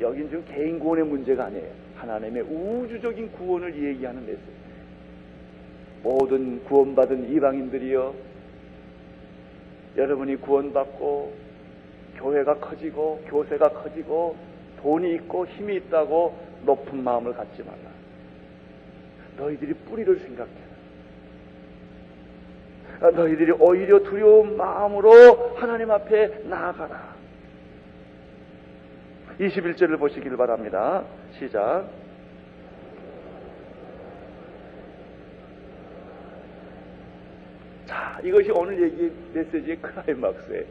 여긴 0.00 0.28
지금 0.28 0.44
개인 0.46 0.78
구원의 0.78 1.04
문제가 1.06 1.46
아니에요. 1.46 1.70
하나님의 1.96 2.42
우주적인 2.42 3.32
구원을 3.32 3.74
얘기하는 3.74 4.24
메시지. 4.26 4.58
모든 6.02 6.62
구원받은 6.64 7.30
이방인들이여 7.32 8.14
여러분이 9.96 10.36
구원받고 10.36 11.32
교회가 12.16 12.58
커지고 12.58 13.20
교세가 13.26 13.70
커지고 13.70 14.36
돈이 14.82 15.14
있고 15.16 15.46
힘이 15.46 15.76
있다고 15.76 16.38
높은 16.64 17.02
마음을 17.02 17.34
갖지 17.34 17.62
말라. 17.62 17.78
너희들이 19.36 19.74
뿌리를 19.74 20.18
생각해라. 20.20 20.68
너희들이 23.14 23.52
오히려 23.52 24.00
두려운 24.00 24.56
마음으로 24.56 25.54
하나님 25.56 25.90
앞에 25.90 26.44
나아가라. 26.44 27.17
21절을 29.40 29.98
보시길 29.98 30.36
바랍니다. 30.36 31.04
시작. 31.38 31.86
자, 37.86 38.20
이것이 38.22 38.50
오늘 38.50 38.82
얘기 38.82 39.12
메시지의 39.32 39.76
클라이막스에 39.76 40.66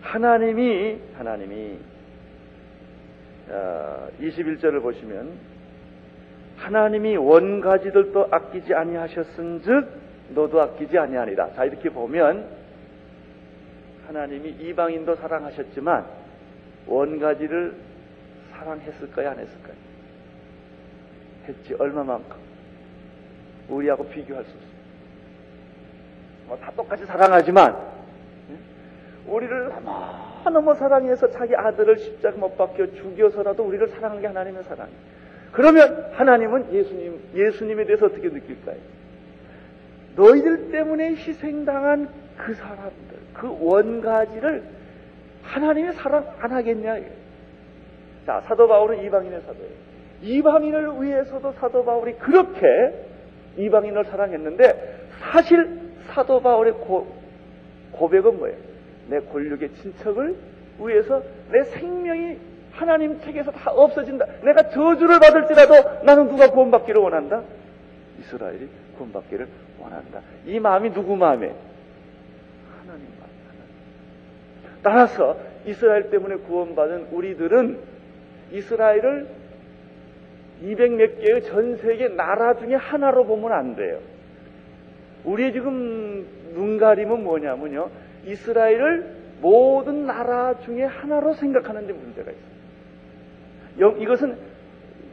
하나님이 0.00 0.98
하나님이 1.18 1.78
어, 3.48 4.08
21절을 4.20 4.82
보시면 4.82 5.32
하나님이 6.56 7.16
원가지들도 7.16 8.28
아끼지 8.30 8.74
아니하셨은즉 8.74 10.06
너도 10.30 10.60
아끼지 10.62 10.98
아니하니라. 10.98 11.52
자 11.52 11.64
이렇게 11.64 11.90
보면 11.90 12.48
하나님이 14.08 14.48
이방인도 14.60 15.16
사랑하셨지만 15.16 16.25
원가지를 16.86 17.74
사랑했을까요 18.52 19.30
안 19.30 19.38
했을까요? 19.38 19.74
했지 21.48 21.74
얼마만큼 21.74 22.36
우리하고 23.68 24.06
비교할 24.08 24.44
수 24.44 24.50
없어요. 24.50 24.76
뭐 26.46 26.56
다 26.58 26.70
똑같이 26.76 27.04
사랑하지만 27.04 27.76
우리를 29.26 29.72
너무너무 29.84 30.74
사랑해서 30.76 31.28
자기 31.30 31.56
아들을 31.56 31.98
십자가 31.98 32.36
못 32.38 32.56
박혀 32.56 32.86
죽여서라도 32.92 33.64
우리를 33.64 33.88
사랑한 33.88 34.20
게 34.20 34.28
하나님의 34.28 34.62
사랑이에요. 34.64 34.98
그러면 35.50 36.10
하나님은 36.12 36.72
예수님, 36.72 37.20
예수님에 37.34 37.84
대해서 37.86 38.06
어떻게 38.06 38.28
느낄까요? 38.28 38.76
너희들 40.14 40.70
때문에 40.70 41.10
희생당한 41.16 42.08
그 42.36 42.54
사람들, 42.54 43.18
그 43.34 43.56
원가지를 43.60 44.62
하나님이 45.46 45.92
사랑 45.92 46.26
안 46.40 46.52
하겠냐? 46.52 46.98
자, 48.26 48.40
사도 48.46 48.66
바울은 48.68 49.04
이방인의 49.04 49.40
사도예요. 49.42 49.70
이방인을 50.22 51.02
위해서도 51.02 51.52
사도 51.52 51.84
바울이 51.84 52.14
그렇게 52.14 52.92
이방인을 53.56 54.04
사랑했는데 54.04 55.08
사실 55.20 55.80
사도 56.08 56.40
바울의 56.40 56.72
고, 56.74 57.06
고백은 57.92 58.38
뭐예요? 58.38 58.56
내 59.08 59.20
권력의 59.20 59.70
친척을 59.74 60.36
위해서 60.80 61.22
내 61.50 61.62
생명이 61.64 62.36
하나님 62.72 63.20
책에서 63.20 63.50
다 63.52 63.70
없어진다. 63.70 64.26
내가 64.42 64.68
저주를 64.68 65.18
받을지라도 65.18 66.04
나는 66.04 66.28
누가 66.28 66.50
구원받기를 66.50 67.00
원한다? 67.00 67.42
이스라엘이 68.20 68.68
구원받기를 68.96 69.48
원한다. 69.78 70.20
이 70.44 70.58
마음이 70.58 70.92
누구 70.92 71.16
마음에? 71.16 71.46
하나님 71.46 73.06
마음. 73.18 73.30
하나님. 74.62 74.65
따라서 74.82 75.36
이스라엘 75.66 76.10
때문에 76.10 76.36
구원받은 76.36 77.08
우리들은 77.10 77.78
이스라엘을 78.52 79.26
200몇 80.62 81.20
개의 81.20 81.42
전 81.42 81.76
세계 81.76 82.08
나라 82.08 82.54
중에 82.54 82.74
하나로 82.74 83.24
보면 83.26 83.52
안 83.52 83.76
돼요. 83.76 83.98
우리의 85.24 85.52
지금 85.52 86.26
눈가림은 86.54 87.22
뭐냐면요. 87.22 87.90
이스라엘을 88.26 89.16
모든 89.40 90.06
나라 90.06 90.58
중에 90.60 90.84
하나로 90.84 91.34
생각하는 91.34 91.86
데 91.86 91.92
문제가 91.92 92.30
있어요. 92.30 93.96
이것은 93.98 94.36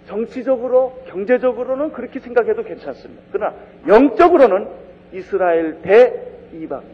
정치적으로, 0.05 1.01
경제적으로는 1.07 1.91
그렇게 1.91 2.19
생각해도 2.19 2.63
괜찮습니다. 2.63 3.21
그러나 3.31 3.55
영적으로는 3.87 4.67
이스라엘 5.13 5.81
대 5.81 6.13
이방인. 6.53 6.92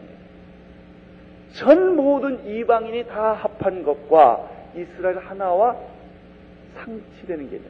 전 1.54 1.96
모든 1.96 2.46
이방인이 2.46 3.08
다 3.08 3.34
합한 3.34 3.84
것과 3.84 4.50
이스라엘 4.76 5.18
하나와 5.18 5.76
상치되는 6.76 7.50
개념. 7.50 7.66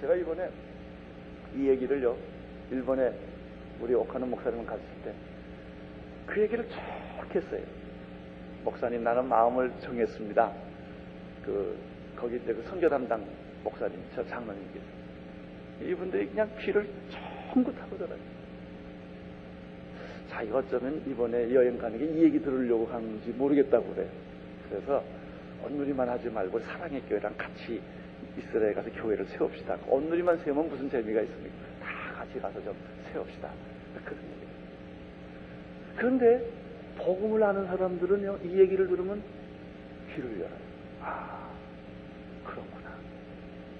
제가 0.00 0.14
이번에 0.14 0.48
이 1.56 1.68
얘기를요, 1.68 2.16
일본에 2.70 3.12
우리 3.80 3.94
옥하는 3.94 4.30
목사님 4.30 4.64
갔을 4.64 4.82
때 5.04 5.12
그 6.26 6.40
얘기를 6.42 6.68
쭉 6.68 7.34
했어요. 7.34 7.62
목사님 8.64 9.02
나는 9.04 9.26
마음을 9.26 9.72
정했습니다. 9.80 10.52
그 11.44 11.78
거기 12.16 12.36
이제 12.36 12.52
그 12.52 12.64
선교 12.68 12.88
담당 12.88 13.24
목사님 13.62 13.96
저 14.14 14.26
장로님께서 14.26 14.84
이분들이 15.82 16.28
그냥 16.28 16.50
귀를 16.60 16.88
쫑긋 17.54 17.80
하고 17.80 17.96
들어요. 17.96 18.18
자 20.36 20.42
이거 20.42 20.58
어쩌면 20.58 21.02
이번에 21.06 21.50
여행 21.54 21.78
가는 21.78 21.98
게 21.98 22.04
이 22.04 22.24
얘기 22.24 22.38
들으려고 22.38 22.84
하는지 22.92 23.30
모르겠다고 23.30 23.94
그래. 23.94 24.06
그래서 24.68 25.02
온누리만 25.64 26.06
하지 26.06 26.28
말고 26.28 26.60
사랑의 26.60 27.00
교회랑 27.08 27.34
같이 27.38 27.80
이스라엘 28.36 28.74
가서 28.74 28.90
교회를 28.90 29.24
세웁시다. 29.24 29.78
온누리만 29.88 30.36
세우면 30.44 30.68
무슨 30.68 30.90
재미가 30.90 31.22
있습니까? 31.22 31.54
다 31.80 32.18
같이 32.18 32.38
가서 32.38 32.62
좀 32.62 32.74
세웁시다. 33.10 33.48
그런 34.04 34.18
얘기. 34.24 34.46
그런데 35.96 36.50
복음을 36.98 37.42
아는 37.42 37.66
사람들은요, 37.66 38.40
이 38.44 38.58
얘기를 38.58 38.88
들으면 38.88 39.22
귀를 40.14 40.32
열어요. 40.34 40.58
아, 41.00 41.48
그렇구나. 42.44 42.90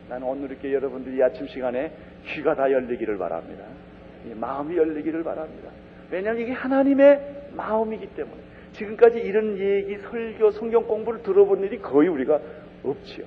나는 0.09 0.27
오늘 0.27 0.51
이렇게 0.51 0.73
여러분들이 0.73 1.23
아침 1.23 1.47
시간에 1.49 1.92
귀가 2.29 2.55
다 2.55 2.73
열리기를 2.73 3.19
바랍니다. 3.19 3.64
마음이 4.37 4.75
열리기를 4.75 5.23
바랍니다. 5.23 5.71
왜냐하면 6.11 6.42
이게 6.42 6.53
하나님의 6.53 7.51
마음이기 7.53 8.09
때문에. 8.14 8.42
지금까지 8.73 9.19
이런 9.19 9.59
얘기, 9.59 9.97
설교, 9.99 10.51
성경 10.53 10.87
공부를 10.87 11.23
들어본 11.23 11.64
일이 11.64 11.79
거의 11.79 12.09
우리가 12.09 12.40
없지요. 12.83 13.27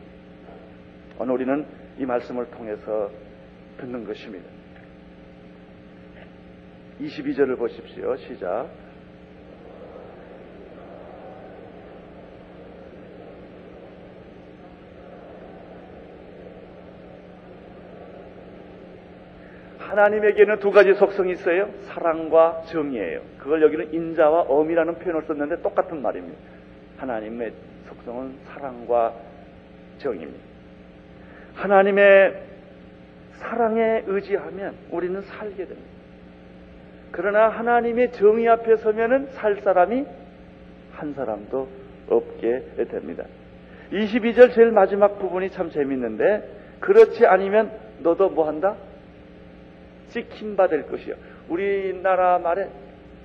오늘 1.18 1.34
우리는 1.34 1.66
이 1.98 2.06
말씀을 2.06 2.50
통해서 2.52 3.10
듣는 3.78 4.06
것입니다. 4.06 4.46
22절을 7.02 7.58
보십시오. 7.58 8.16
시작. 8.18 8.70
하나님에게는 19.90 20.60
두 20.60 20.72
가지 20.72 20.94
속성이 20.94 21.32
있어요. 21.32 21.70
사랑과 21.88 22.62
정의예요. 22.68 23.22
그걸 23.40 23.64
여기는 23.64 23.92
인자와 23.94 24.42
엄이라는 24.44 25.00
표현을 25.00 25.24
썼는데 25.24 25.62
똑같은 25.64 26.02
말입니다. 26.02 26.38
하나님의 26.98 27.54
속성은 27.88 28.36
사랑과 28.46 29.14
정의입니다. 29.98 30.44
하나님의 31.56 32.44
사랑에 33.38 34.04
의지하면 34.06 34.76
우리는 34.92 35.22
살게 35.22 35.56
됩니다. 35.56 35.90
그러나 37.12 37.50
하나님의 37.50 38.12
정의 38.12 38.48
앞에 38.48 38.76
서면은 38.78 39.28
살 39.32 39.56
사람이 39.56 40.06
한 40.92 41.14
사람도 41.14 41.68
없게 42.10 42.64
됩니다. 42.92 43.24
22절 43.92 44.54
제일 44.54 44.72
마지막 44.72 45.18
부분이 45.18 45.50
참 45.50 45.72
재밌는데 45.72 46.78
그렇지 46.80 47.26
아니면 47.26 47.72
너도 48.00 48.30
뭐 48.30 48.48
한다? 48.48 48.76
찍힌 50.10 50.56
바될 50.56 50.88
것이요. 50.88 51.16
우리나라 51.48 52.40
말에 52.40 52.70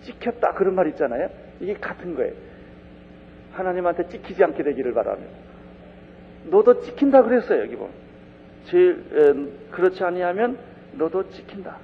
찍혔다 0.03 0.55
그런 0.55 0.75
말 0.75 0.89
있잖아요. 0.89 1.31
이게 1.61 1.75
같은 1.75 2.15
거예요. 2.15 2.33
하나님한테 3.53 4.09
찍히지 4.09 4.43
않게 4.45 4.63
되기를 4.63 4.95
바라며. 4.95 5.23
너도 6.45 6.81
찍힌다 6.81 7.23
그랬어요. 7.23 7.61
여기 7.63 7.77
보면. 7.77 7.93
제일 8.67 9.05
에, 9.13 9.71
그렇지 9.71 10.03
아니하면 10.03 10.59
너도 10.93 11.29
찍힌다. 11.31 11.79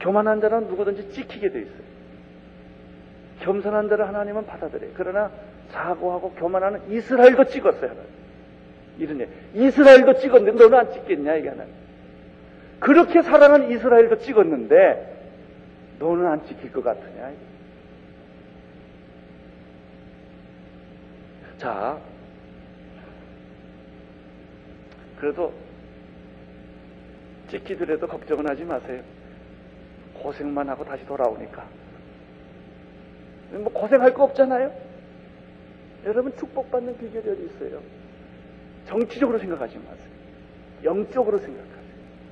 교만한 0.00 0.40
자는 0.40 0.68
누구든지 0.68 1.10
찍히게 1.10 1.50
돼 1.50 1.62
있어요. 1.62 1.86
겸손한 3.40 3.88
자를 3.88 4.06
하나님은 4.08 4.46
받아들여요. 4.46 4.90
그러나 4.94 5.30
사고하고 5.70 6.32
교만하는 6.32 6.90
이스라엘도 6.90 7.44
찍었어요. 7.44 7.90
하나님. 7.90 8.25
얘 9.00 9.28
이스라엘도 9.54 10.20
찍었는데 10.20 10.64
너는 10.64 10.78
안 10.78 10.92
찍겠냐 10.92 11.32
하나님. 11.32 11.74
그렇게 12.80 13.22
사랑한 13.22 13.70
이스라엘도 13.70 14.18
찍었는데 14.20 15.16
너는 15.98 16.26
안 16.26 16.46
찍힐 16.46 16.72
것 16.72 16.84
같으냐. 16.84 17.32
자, 21.58 21.98
그래도 25.18 25.52
찍히더라도 27.48 28.06
걱정은 28.06 28.48
하지 28.48 28.64
마세요. 28.64 29.02
고생만 30.14 30.68
하고 30.68 30.84
다시 30.84 31.06
돌아오니까. 31.06 31.64
뭐 33.52 33.72
고생할 33.72 34.12
거 34.12 34.24
없잖아요? 34.24 34.72
여러분 36.04 36.36
축복받는 36.36 36.98
비결이 36.98 37.30
어디 37.30 37.44
있어요? 37.46 37.80
정치적으로 38.86 39.38
생각하지 39.38 39.78
마세요. 39.78 40.16
영적으로 40.84 41.38
생각하세요. 41.38 41.76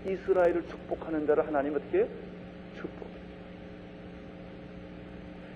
이스라엘을 0.07 0.69
축복하는 0.69 1.27
자를 1.27 1.47
하나님 1.47 1.75
어떻게 1.75 1.99
해요? 1.99 2.07
축복. 2.77 3.09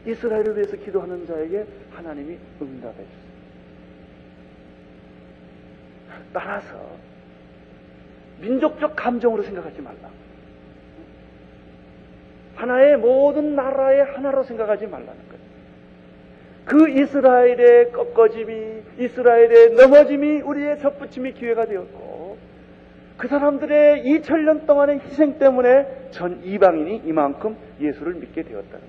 이스라엘을 0.06 0.56
위해서 0.56 0.76
기도하는 0.76 1.26
자에게 1.26 1.66
하나님이 1.92 2.38
응답해 2.60 2.94
주세요. 2.94 3.28
따라서 6.32 6.96
민족적 8.40 8.94
감정으로 8.94 9.42
생각하지 9.42 9.80
말라. 9.80 10.10
하나의 12.54 12.96
모든 12.96 13.54
나라의 13.54 14.04
하나로 14.14 14.42
생각하지 14.44 14.86
거예요. 15.14 15.27
그 16.68 16.86
이스라엘의 16.90 17.92
꺾어짐이, 17.92 18.82
이스라엘의 18.98 19.70
넘어짐이 19.70 20.42
우리의 20.42 20.78
접붙임이 20.80 21.32
기회가 21.32 21.64
되었고, 21.64 22.36
그 23.16 23.26
사람들의 23.26 24.04
2000년 24.04 24.66
동안의 24.66 25.00
희생 25.00 25.38
때문에 25.38 26.10
전 26.10 26.42
이방인이 26.44 27.04
이만큼 27.06 27.56
예수를 27.80 28.16
믿게 28.16 28.42
되었다는 28.42 28.70
거죠. 28.70 28.86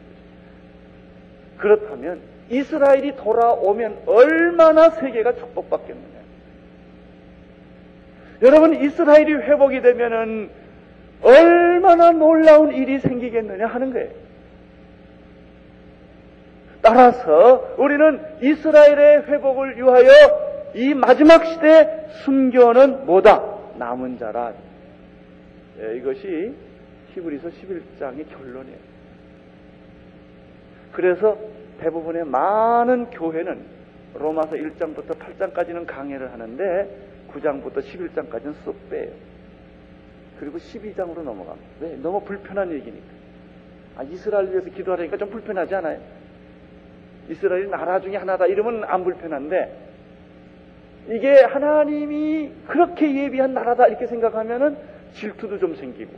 그렇다면 1.57 2.19
이스라엘이 2.49 3.15
돌아오면 3.15 3.99
얼마나 4.07 4.89
세계가 4.89 5.35
축복받겠느냐. 5.35 6.19
여러분, 8.41 8.83
이스라엘이 8.83 9.33
회복이 9.35 9.81
되면은 9.81 10.49
얼마나 11.21 12.11
놀라운 12.11 12.73
일이 12.73 12.99
생기겠느냐 12.99 13.67
하는 13.67 13.93
거예요. 13.93 14.28
따라서 16.89 17.75
우리는 17.77 18.19
이스라엘의 18.41 19.27
회복을 19.27 19.77
위하여 19.77 20.09
이 20.73 20.95
마지막 20.95 21.45
시대 21.45 22.07
순교는 22.23 23.05
뭐다? 23.05 23.43
남은 23.77 24.17
자라. 24.17 24.53
예, 25.79 25.97
이것이 25.97 26.55
히브리서 27.13 27.49
11장의 27.49 28.27
결론이에요. 28.29 28.77
그래서 30.91 31.37
대부분의 31.79 32.25
많은 32.25 33.11
교회는 33.11 33.59
로마서 34.15 34.55
1장부터 34.55 35.11
8장까지는 35.19 35.85
강해를 35.85 36.33
하는데 36.33 36.89
9장부터 37.31 37.83
11장까지는 37.83 38.55
쏙 38.65 38.89
빼요. 38.89 39.11
그리고 40.39 40.57
12장으로 40.57 41.21
넘어갑니다. 41.21 41.69
왜? 41.81 41.97
너무 42.01 42.23
불편한 42.23 42.71
얘기니까. 42.71 43.05
아, 43.97 44.03
이스라엘 44.03 44.49
위해서 44.49 44.69
기도하려니까 44.71 45.17
좀 45.17 45.29
불편하지 45.29 45.75
않아요? 45.75 46.18
이스라엘이 47.29 47.69
나라 47.69 47.99
중에 47.99 48.17
하나다 48.17 48.45
이러면 48.47 48.83
안 48.85 49.03
불편한데 49.03 49.89
이게 51.09 51.41
하나님이 51.41 52.51
그렇게 52.67 53.23
예비한 53.23 53.53
나라다 53.53 53.87
이렇게 53.87 54.07
생각하면은 54.07 54.77
질투도 55.13 55.59
좀 55.59 55.75
생기고 55.75 56.11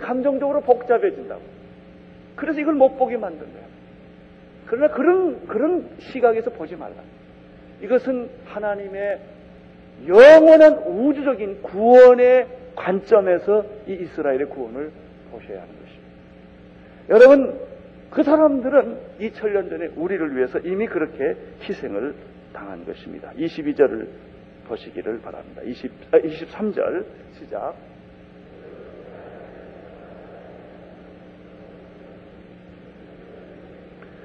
감정적으로 0.00 0.60
복잡해진다고. 0.62 1.40
그래서 2.34 2.60
이걸 2.60 2.74
못 2.74 2.98
보게 2.98 3.16
만든 3.16 3.40
거야. 3.40 3.62
그러나 4.66 4.88
그런 4.92 5.46
그런 5.46 5.88
시각에서 5.98 6.50
보지 6.50 6.76
말라. 6.76 6.94
이것은 7.82 8.28
하나님의 8.46 9.20
영원한 10.06 10.78
우주적인 10.86 11.62
구원의 11.62 12.46
관점에서 12.74 13.64
이 13.86 13.92
이스라엘의 13.92 14.46
구원을 14.46 14.90
보셔야 15.30 15.62
하는 15.62 15.72
것입니다. 15.72 16.06
여러분, 17.08 17.65
그 18.16 18.22
사람들은 18.22 18.98
2000년 19.20 19.68
전에 19.68 19.88
우리를 19.94 20.34
위해서 20.34 20.58
이미 20.60 20.86
그렇게 20.86 21.36
희생을 21.60 22.14
당한 22.54 22.82
것입니다. 22.86 23.30
22절을 23.32 24.08
보시기를 24.68 25.20
바랍니다. 25.20 25.60
20, 25.62 25.92
아, 26.12 26.18
23절 26.18 27.04
시작. 27.34 27.76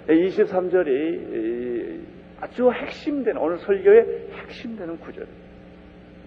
네, 0.07 0.25
23절이 0.25 1.99
아주 2.39 2.71
핵심되는 2.71 3.41
오늘 3.41 3.57
설교의 3.57 4.29
핵심되는 4.31 5.01
구절. 5.01 5.27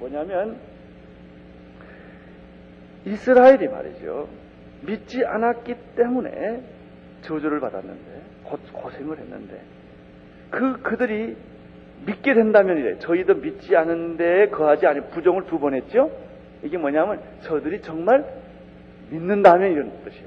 뭐냐면 0.01 0.59
이스라엘이 3.07 3.69
말이죠. 3.69 4.29
믿지 4.83 5.25
않았기 5.25 5.75
때문에 5.97 6.74
저주를 7.25 7.61
받았는데 7.61 8.22
고생을 8.72 9.18
했는데 9.18 9.61
그 10.51 10.81
그들이 10.83 11.37
믿게 12.07 12.35
된다면 12.35 12.79
이래. 12.79 12.99
저희도 12.99 13.35
믿지 13.37 13.75
않은데 13.77 14.49
거하지 14.49 14.87
않은 14.87 15.09
부정을 15.11 15.47
두 15.47 15.59
번 15.59 15.75
했죠. 15.75 16.11
이게 16.62 16.77
뭐냐면 16.79 17.20
저들이 17.43 17.81
정말 17.83 18.25
믿는다면 19.11 19.72
이런 19.72 19.93
뜻이에요. 20.05 20.27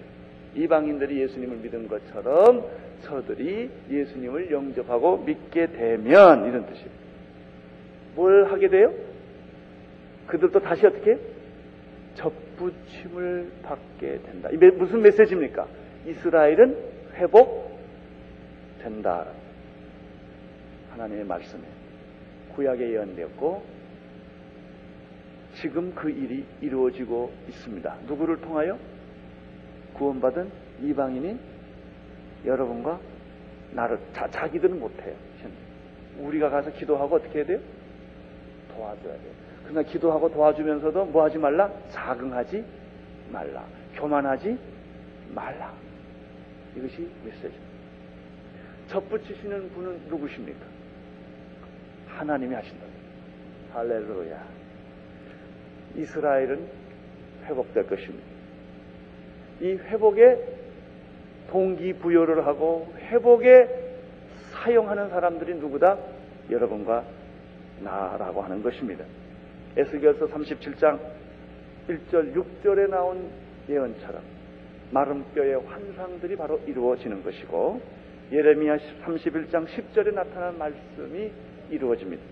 이방인들이 0.56 1.22
예수님을 1.22 1.58
믿은 1.58 1.88
것처럼 1.88 2.66
저들이 3.04 3.70
예수님을 3.90 4.52
영접하고 4.52 5.18
믿게 5.18 5.68
되면 5.68 6.46
이런 6.48 6.66
뜻이에요. 6.66 6.90
뭘 8.16 8.46
하게 8.52 8.68
돼요? 8.70 8.92
그들도 10.26 10.60
다시 10.60 10.86
어떻게? 10.88 11.18
접붙임을 12.16 13.52
받게 13.64 14.20
된다. 14.26 14.50
이 14.52 14.58
무슨 14.58 15.02
메시지입니까? 15.04 15.68
이스라엘은 16.06 16.78
회복된다. 17.16 17.78
하나님의 20.92 21.26
말씀에 21.26 21.62
구약에 22.56 22.92
예언되었고 22.92 23.78
지금 25.56 25.94
그 25.96 26.10
일이 26.10 26.46
이루어지고 26.62 27.32
있습니다. 27.50 27.96
누구를 28.08 28.42
통하여? 28.42 28.78
구원받은 29.94 30.52
이방인이 30.84 31.40
여러분과 32.46 33.00
나를 33.72 34.00
자, 34.14 34.28
자기들은 34.30 34.80
못해요. 34.80 35.16
우리가 36.20 36.50
가서 36.50 36.72
기도하고 36.72 37.16
어떻게 37.16 37.40
해야 37.40 37.46
돼요? 37.46 37.60
도와줘야 38.74 39.14
돼요. 39.14 39.32
그러나 39.64 39.82
기도하고 39.84 40.32
도와주면서도 40.32 41.06
뭐 41.06 41.24
하지 41.24 41.38
말라? 41.38 41.72
자긍하지 41.90 42.64
말라. 43.32 43.66
교만하지 43.96 44.58
말라. 45.34 45.74
이것이 46.78 47.10
메시지입니다. 47.26 47.66
접붙이시는 48.88 49.70
분은 49.72 50.08
누구십니까? 50.08 50.66
하나님이 52.08 52.54
하신다. 52.54 52.86
할렐루야. 53.74 54.44
이스라엘은 55.96 56.68
회복될 57.46 57.88
것입니다. 57.88 58.26
이 59.62 59.72
회복에 59.72 60.38
동기부여를 61.50 62.46
하고 62.46 62.94
회복에 62.98 63.68
사용하는 64.52 65.10
사람들이 65.10 65.56
누구다? 65.56 65.98
여러분과 66.50 67.04
나라고 67.82 68.42
하는 68.42 68.62
것입니다. 68.62 69.04
에스겔서 69.76 70.28
37장 70.28 71.00
1절 71.88 72.36
6절에 72.36 72.90
나온 72.90 73.30
예언처럼 73.70 74.37
마른 74.92 75.24
뼈의 75.34 75.62
환상들이 75.66 76.36
바로 76.36 76.60
이루어지는 76.66 77.24
것이고 77.24 77.82
예레미야 78.32 78.78
31장 79.06 79.66
10절에 79.66 80.14
나타난 80.14 80.58
말씀이 80.58 81.32
이루어집니다. 81.70 82.24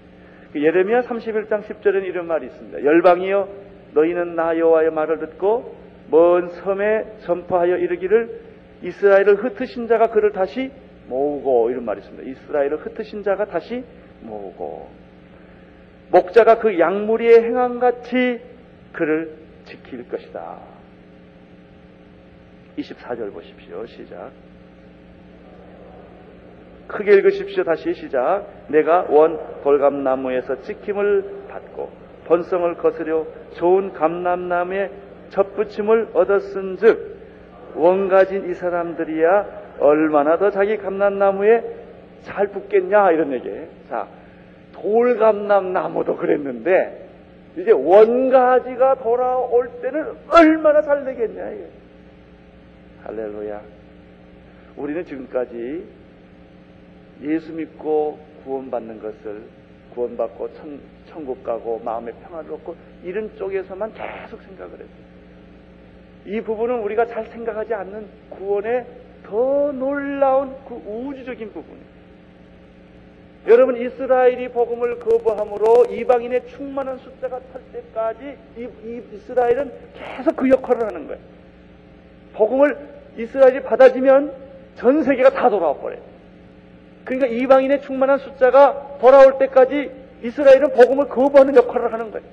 그 0.53 0.63
예레미야 0.63 1.01
31장 1.01 1.63
10절에는 1.63 2.03
이런 2.05 2.27
말이 2.27 2.47
있습니다. 2.47 2.83
열방이여 2.83 3.49
너희는 3.93 4.35
나 4.35 4.57
여호와의 4.57 4.91
말을 4.91 5.19
듣고 5.19 5.75
먼 6.09 6.49
섬에 6.49 7.19
전파하여 7.21 7.77
이르기를 7.77 8.41
이스라엘을 8.83 9.43
흩으신 9.43 9.87
자가 9.87 10.07
그를 10.07 10.31
다시 10.31 10.71
모으고 11.07 11.69
이런 11.69 11.85
말이 11.85 11.99
있습니다. 11.99 12.29
이스라엘을 12.29 12.77
흩으신 12.85 13.23
자가 13.23 13.45
다시 13.45 13.83
모으고 14.21 14.89
목자가 16.11 16.59
그 16.59 16.77
양무리에 16.77 17.41
행함같이 17.41 18.39
그를 18.93 19.33
지킬 19.65 20.07
것이다. 20.07 20.74
24절 22.77 23.33
보십시오. 23.33 23.85
시작. 23.85 24.31
크게 26.87 27.13
읽으십시오. 27.15 27.63
다시 27.63 27.93
시작. 27.93 28.45
내가 28.67 29.05
원 29.09 29.39
돌감나무에서 29.63 30.61
찍힘을 30.61 31.45
받고 31.49 31.89
번성을 32.27 32.75
거스려 32.75 33.25
좋은 33.53 33.93
감람나무에 33.93 34.91
접붙임을 35.29 36.09
얻었은 36.13 36.77
즉 36.77 37.15
원가진 37.75 38.49
이 38.49 38.53
사람들이야 38.53 39.75
얼마나 39.79 40.37
더 40.37 40.49
자기 40.49 40.77
감람나무에 40.77 41.63
잘 42.23 42.47
붙겠냐 42.47 43.11
이런 43.11 43.33
얘기예요. 43.33 43.67
자, 43.89 44.07
돌감람나무도 44.73 46.15
그랬는데 46.15 47.05
이제 47.57 47.71
원가지가 47.71 48.95
돌아올 48.95 49.69
때는 49.81 50.13
얼마나 50.31 50.81
잘 50.81 51.05
되겠냐 51.05 51.49
이게. 51.51 51.67
할렐루야. 53.05 53.61
우리는 54.77 55.05
지금까지 55.05 55.85
예수 57.21 57.53
믿고 57.53 58.19
구원받는 58.43 58.99
것을 58.99 59.43
구원받고 59.93 60.53
천, 60.55 60.79
천국 61.07 61.43
가고 61.43 61.79
마음의 61.79 62.13
평화를 62.23 62.51
얻고 62.53 62.75
이런 63.03 63.33
쪽에서만 63.37 63.93
계속 63.93 64.41
생각을 64.41 64.73
했어요. 64.73 65.05
이 66.25 66.41
부분은 66.41 66.79
우리가 66.79 67.05
잘 67.05 67.25
생각하지 67.27 67.73
않는 67.75 68.07
구원의 68.31 68.85
더 69.23 69.71
놀라운 69.71 70.55
그 70.67 70.75
우주적인 70.75 71.51
부분이에요. 71.53 71.95
여러분 73.47 73.77
이스라엘이 73.77 74.49
복음을 74.49 74.99
거부함으로 74.99 75.85
이방인의 75.91 76.47
충만한 76.49 76.97
숫자가 76.97 77.39
탈 77.39 77.61
때까지 77.71 78.37
이, 78.57 78.61
이 78.63 79.03
이스라엘은 79.13 79.71
계속 79.93 80.35
그 80.35 80.49
역할을 80.49 80.87
하는 80.87 81.07
거예요. 81.07 81.21
복음을 82.33 82.94
이스라엘이 83.17 83.63
받아지면 83.63 84.33
전 84.75 85.03
세계가 85.03 85.31
다 85.31 85.49
돌아와 85.49 85.75
버려요. 85.75 86.01
그러니까 87.05 87.27
이방인의 87.27 87.81
충만한 87.81 88.17
숫자가 88.19 88.97
돌아올 88.99 89.37
때까지 89.37 89.91
이스라엘은 90.23 90.73
복음을 90.73 91.07
거부하는 91.07 91.55
역할을 91.55 91.93
하는 91.93 92.11
거예요. 92.11 92.25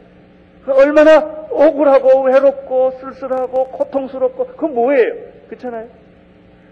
얼마나 0.66 1.18
억울하고 1.50 2.22
외롭고 2.22 2.92
쓸쓸하고 3.00 3.64
고통스럽고 3.68 4.46
그건 4.46 4.74
뭐예요? 4.74 5.14
그렇잖아요? 5.48 5.88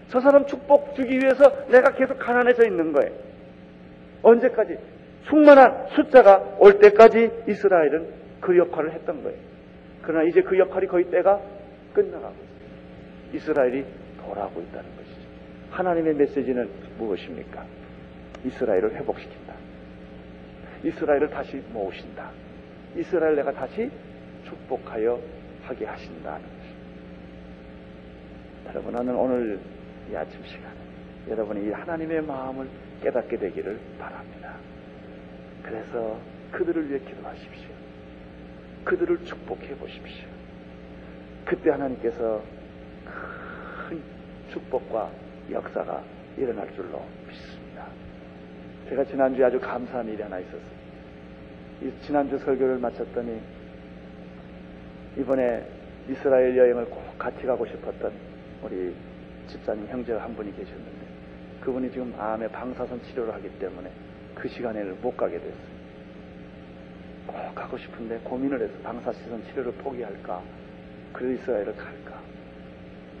저 0.09 0.19
사람 0.19 0.45
축복 0.45 0.95
주기 0.95 1.19
위해서 1.19 1.67
내가 1.67 1.93
계속 1.93 2.17
가난해져 2.17 2.65
있는 2.65 2.93
거예요. 2.93 3.11
언제까지? 4.23 4.77
충만한 5.27 5.87
숫자가 5.95 6.55
올 6.59 6.79
때까지 6.79 7.31
이스라엘은 7.47 8.07
그 8.39 8.57
역할을 8.57 8.93
했던 8.93 9.23
거예요. 9.23 9.37
그러나 10.01 10.23
이제 10.23 10.41
그 10.41 10.57
역할이 10.57 10.87
거의 10.87 11.05
때가 11.05 11.39
끝나가고 11.93 12.33
있어요. 12.33 12.51
이스라엘이 13.33 13.85
돌아오고 14.31 14.61
있다는 14.61 14.95
것이죠. 14.95 15.21
하나님의 15.71 16.15
메시지는 16.15 16.69
무엇입니까? 16.97 17.65
이스라엘을 18.45 18.95
회복시킨다. 18.95 19.53
이스라엘을 20.83 21.29
다시 21.29 21.61
모으신다. 21.71 22.31
이스라엘 22.95 23.35
내가 23.35 23.51
다시 23.51 23.89
축복하여 24.45 25.19
하게 25.63 25.85
하신다는 25.85 26.41
것입니다. 26.41 26.81
여러분, 28.67 28.93
나는 28.93 29.15
오늘 29.15 29.59
이 30.11 30.15
아침 30.15 30.43
시간에 30.43 30.75
여러분이 31.29 31.67
이 31.67 31.71
하나님의 31.71 32.21
마음을 32.23 32.67
깨닫게 33.03 33.37
되기를 33.37 33.79
바랍니다. 33.99 34.55
그래서 35.61 36.19
그들을 36.51 36.89
위해 36.89 36.99
기도하십시오. 36.99 37.69
그들을 38.83 39.25
축복해 39.25 39.75
보십시오. 39.75 40.27
그때 41.45 41.69
하나님께서 41.69 42.41
큰 43.87 44.01
축복과 44.51 45.11
역사가 45.49 46.03
일어날 46.37 46.73
줄로 46.75 47.03
믿습니다. 47.27 47.87
제가 48.89 49.03
지난주에 49.05 49.45
아주 49.45 49.59
감사한 49.59 50.07
일이 50.07 50.21
하나 50.21 50.39
있었어요. 50.39 50.81
지난주 52.01 52.37
설교를 52.37 52.77
마쳤더니 52.77 53.41
이번에 55.17 55.65
이스라엘 56.09 56.55
여행을 56.55 56.85
꼭 56.85 57.17
같이 57.17 57.45
가고 57.45 57.65
싶었던 57.65 58.11
우리 58.63 58.93
집사님 59.47 59.87
형제가 59.87 60.23
한 60.23 60.35
분이 60.35 60.55
계셨는데 60.55 61.01
그분이 61.61 61.91
지금 61.91 62.13
암에 62.17 62.47
방사선 62.49 63.01
치료를 63.03 63.33
하기 63.35 63.49
때문에 63.59 63.91
그 64.35 64.47
시간에는 64.47 65.01
못 65.01 65.15
가게 65.15 65.37
됐어요. 65.37 65.81
꼭 67.27 67.55
가고 67.55 67.77
싶은데 67.77 68.19
고민을 68.23 68.61
해서 68.61 68.73
방사선 68.83 69.43
치료를 69.45 69.71
포기할까, 69.73 70.41
그 71.13 71.33
이스라엘을 71.33 71.75
갈까. 71.75 72.19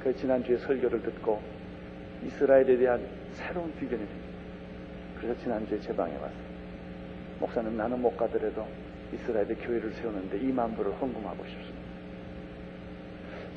그 0.03 0.15
지난주에 0.15 0.57
설교를 0.57 1.01
듣고 1.03 1.41
이스라엘에 2.25 2.77
대한 2.77 3.07
새로운 3.33 3.71
비전이 3.73 4.05
됩니다. 4.07 4.31
그래서 5.19 5.39
지난주에 5.41 5.79
제 5.79 5.95
방에 5.95 6.13
왔어요. 6.15 6.51
목사님 7.39 7.77
나는 7.77 8.01
못 8.01 8.15
가더라도 8.17 8.67
이스라엘에 9.13 9.55
교회를 9.55 9.91
세우는데 9.93 10.39
2만 10.39 10.75
불을 10.75 10.93
헌금하고 10.93 11.43
싶습니다. 11.45 11.81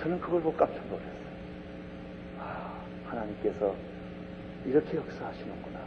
저는 0.00 0.20
그걸 0.20 0.42
보고 0.42 0.56
깜짝 0.56 0.84
놀랐어요. 0.86 1.24
아, 2.40 2.82
하나님께서 3.06 3.74
이렇게 4.66 4.96
역사하시는구나. 4.96 5.80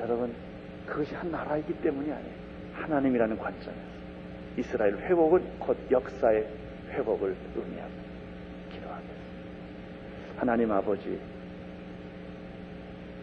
여러분, 0.00 0.34
그것이 0.86 1.14
한 1.14 1.30
나라이기 1.30 1.74
때문이 1.80 2.10
아니에요. 2.10 2.34
하나님이라는 2.74 3.38
관점에서. 3.38 3.92
이스라엘 4.58 4.96
회복은 4.96 5.58
곧 5.58 5.78
역사의 5.90 6.46
회복을 6.90 7.36
의미합니다. 7.54 8.11
하나님 10.42 10.72
아버지, 10.72 11.20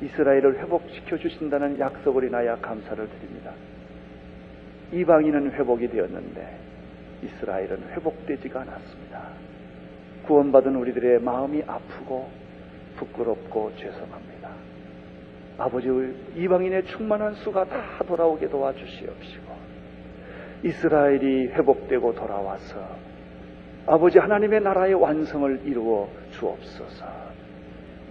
이스라엘을 0.02 0.58
회복시켜 0.60 1.18
주신다는 1.18 1.78
약속을 1.78 2.24
인하여 2.24 2.58
감사를 2.62 3.10
드립니다. 3.10 3.52
이방인은 4.94 5.52
회복이 5.52 5.90
되었는데 5.90 6.60
이스라엘은 7.24 7.90
회복되지가 7.90 8.62
않았습니다. 8.62 9.22
구원받은 10.28 10.78
우리들의 10.78 11.20
마음이 11.20 11.62
아프고 11.68 12.30
부끄럽고 12.96 13.74
죄송합니다. 13.76 14.52
아버지 15.58 15.90
이방인의 16.38 16.86
충만한 16.86 17.34
수가 17.34 17.66
다 17.66 18.02
돌아오게 18.08 18.48
도와주시옵시고 18.48 19.56
이스라엘이 20.64 21.48
회복되고 21.48 22.16
돌아와서 22.16 23.09
아버지 23.86 24.20
하나님의 24.20 24.62
나라의 24.62 24.94
완성을 24.94 25.62
이루어 25.66 26.08
주옵소서 26.32 27.06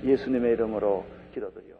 예수님의 0.04 0.52
이름으로 0.52 1.04
기도드리옵니다. 1.34 1.78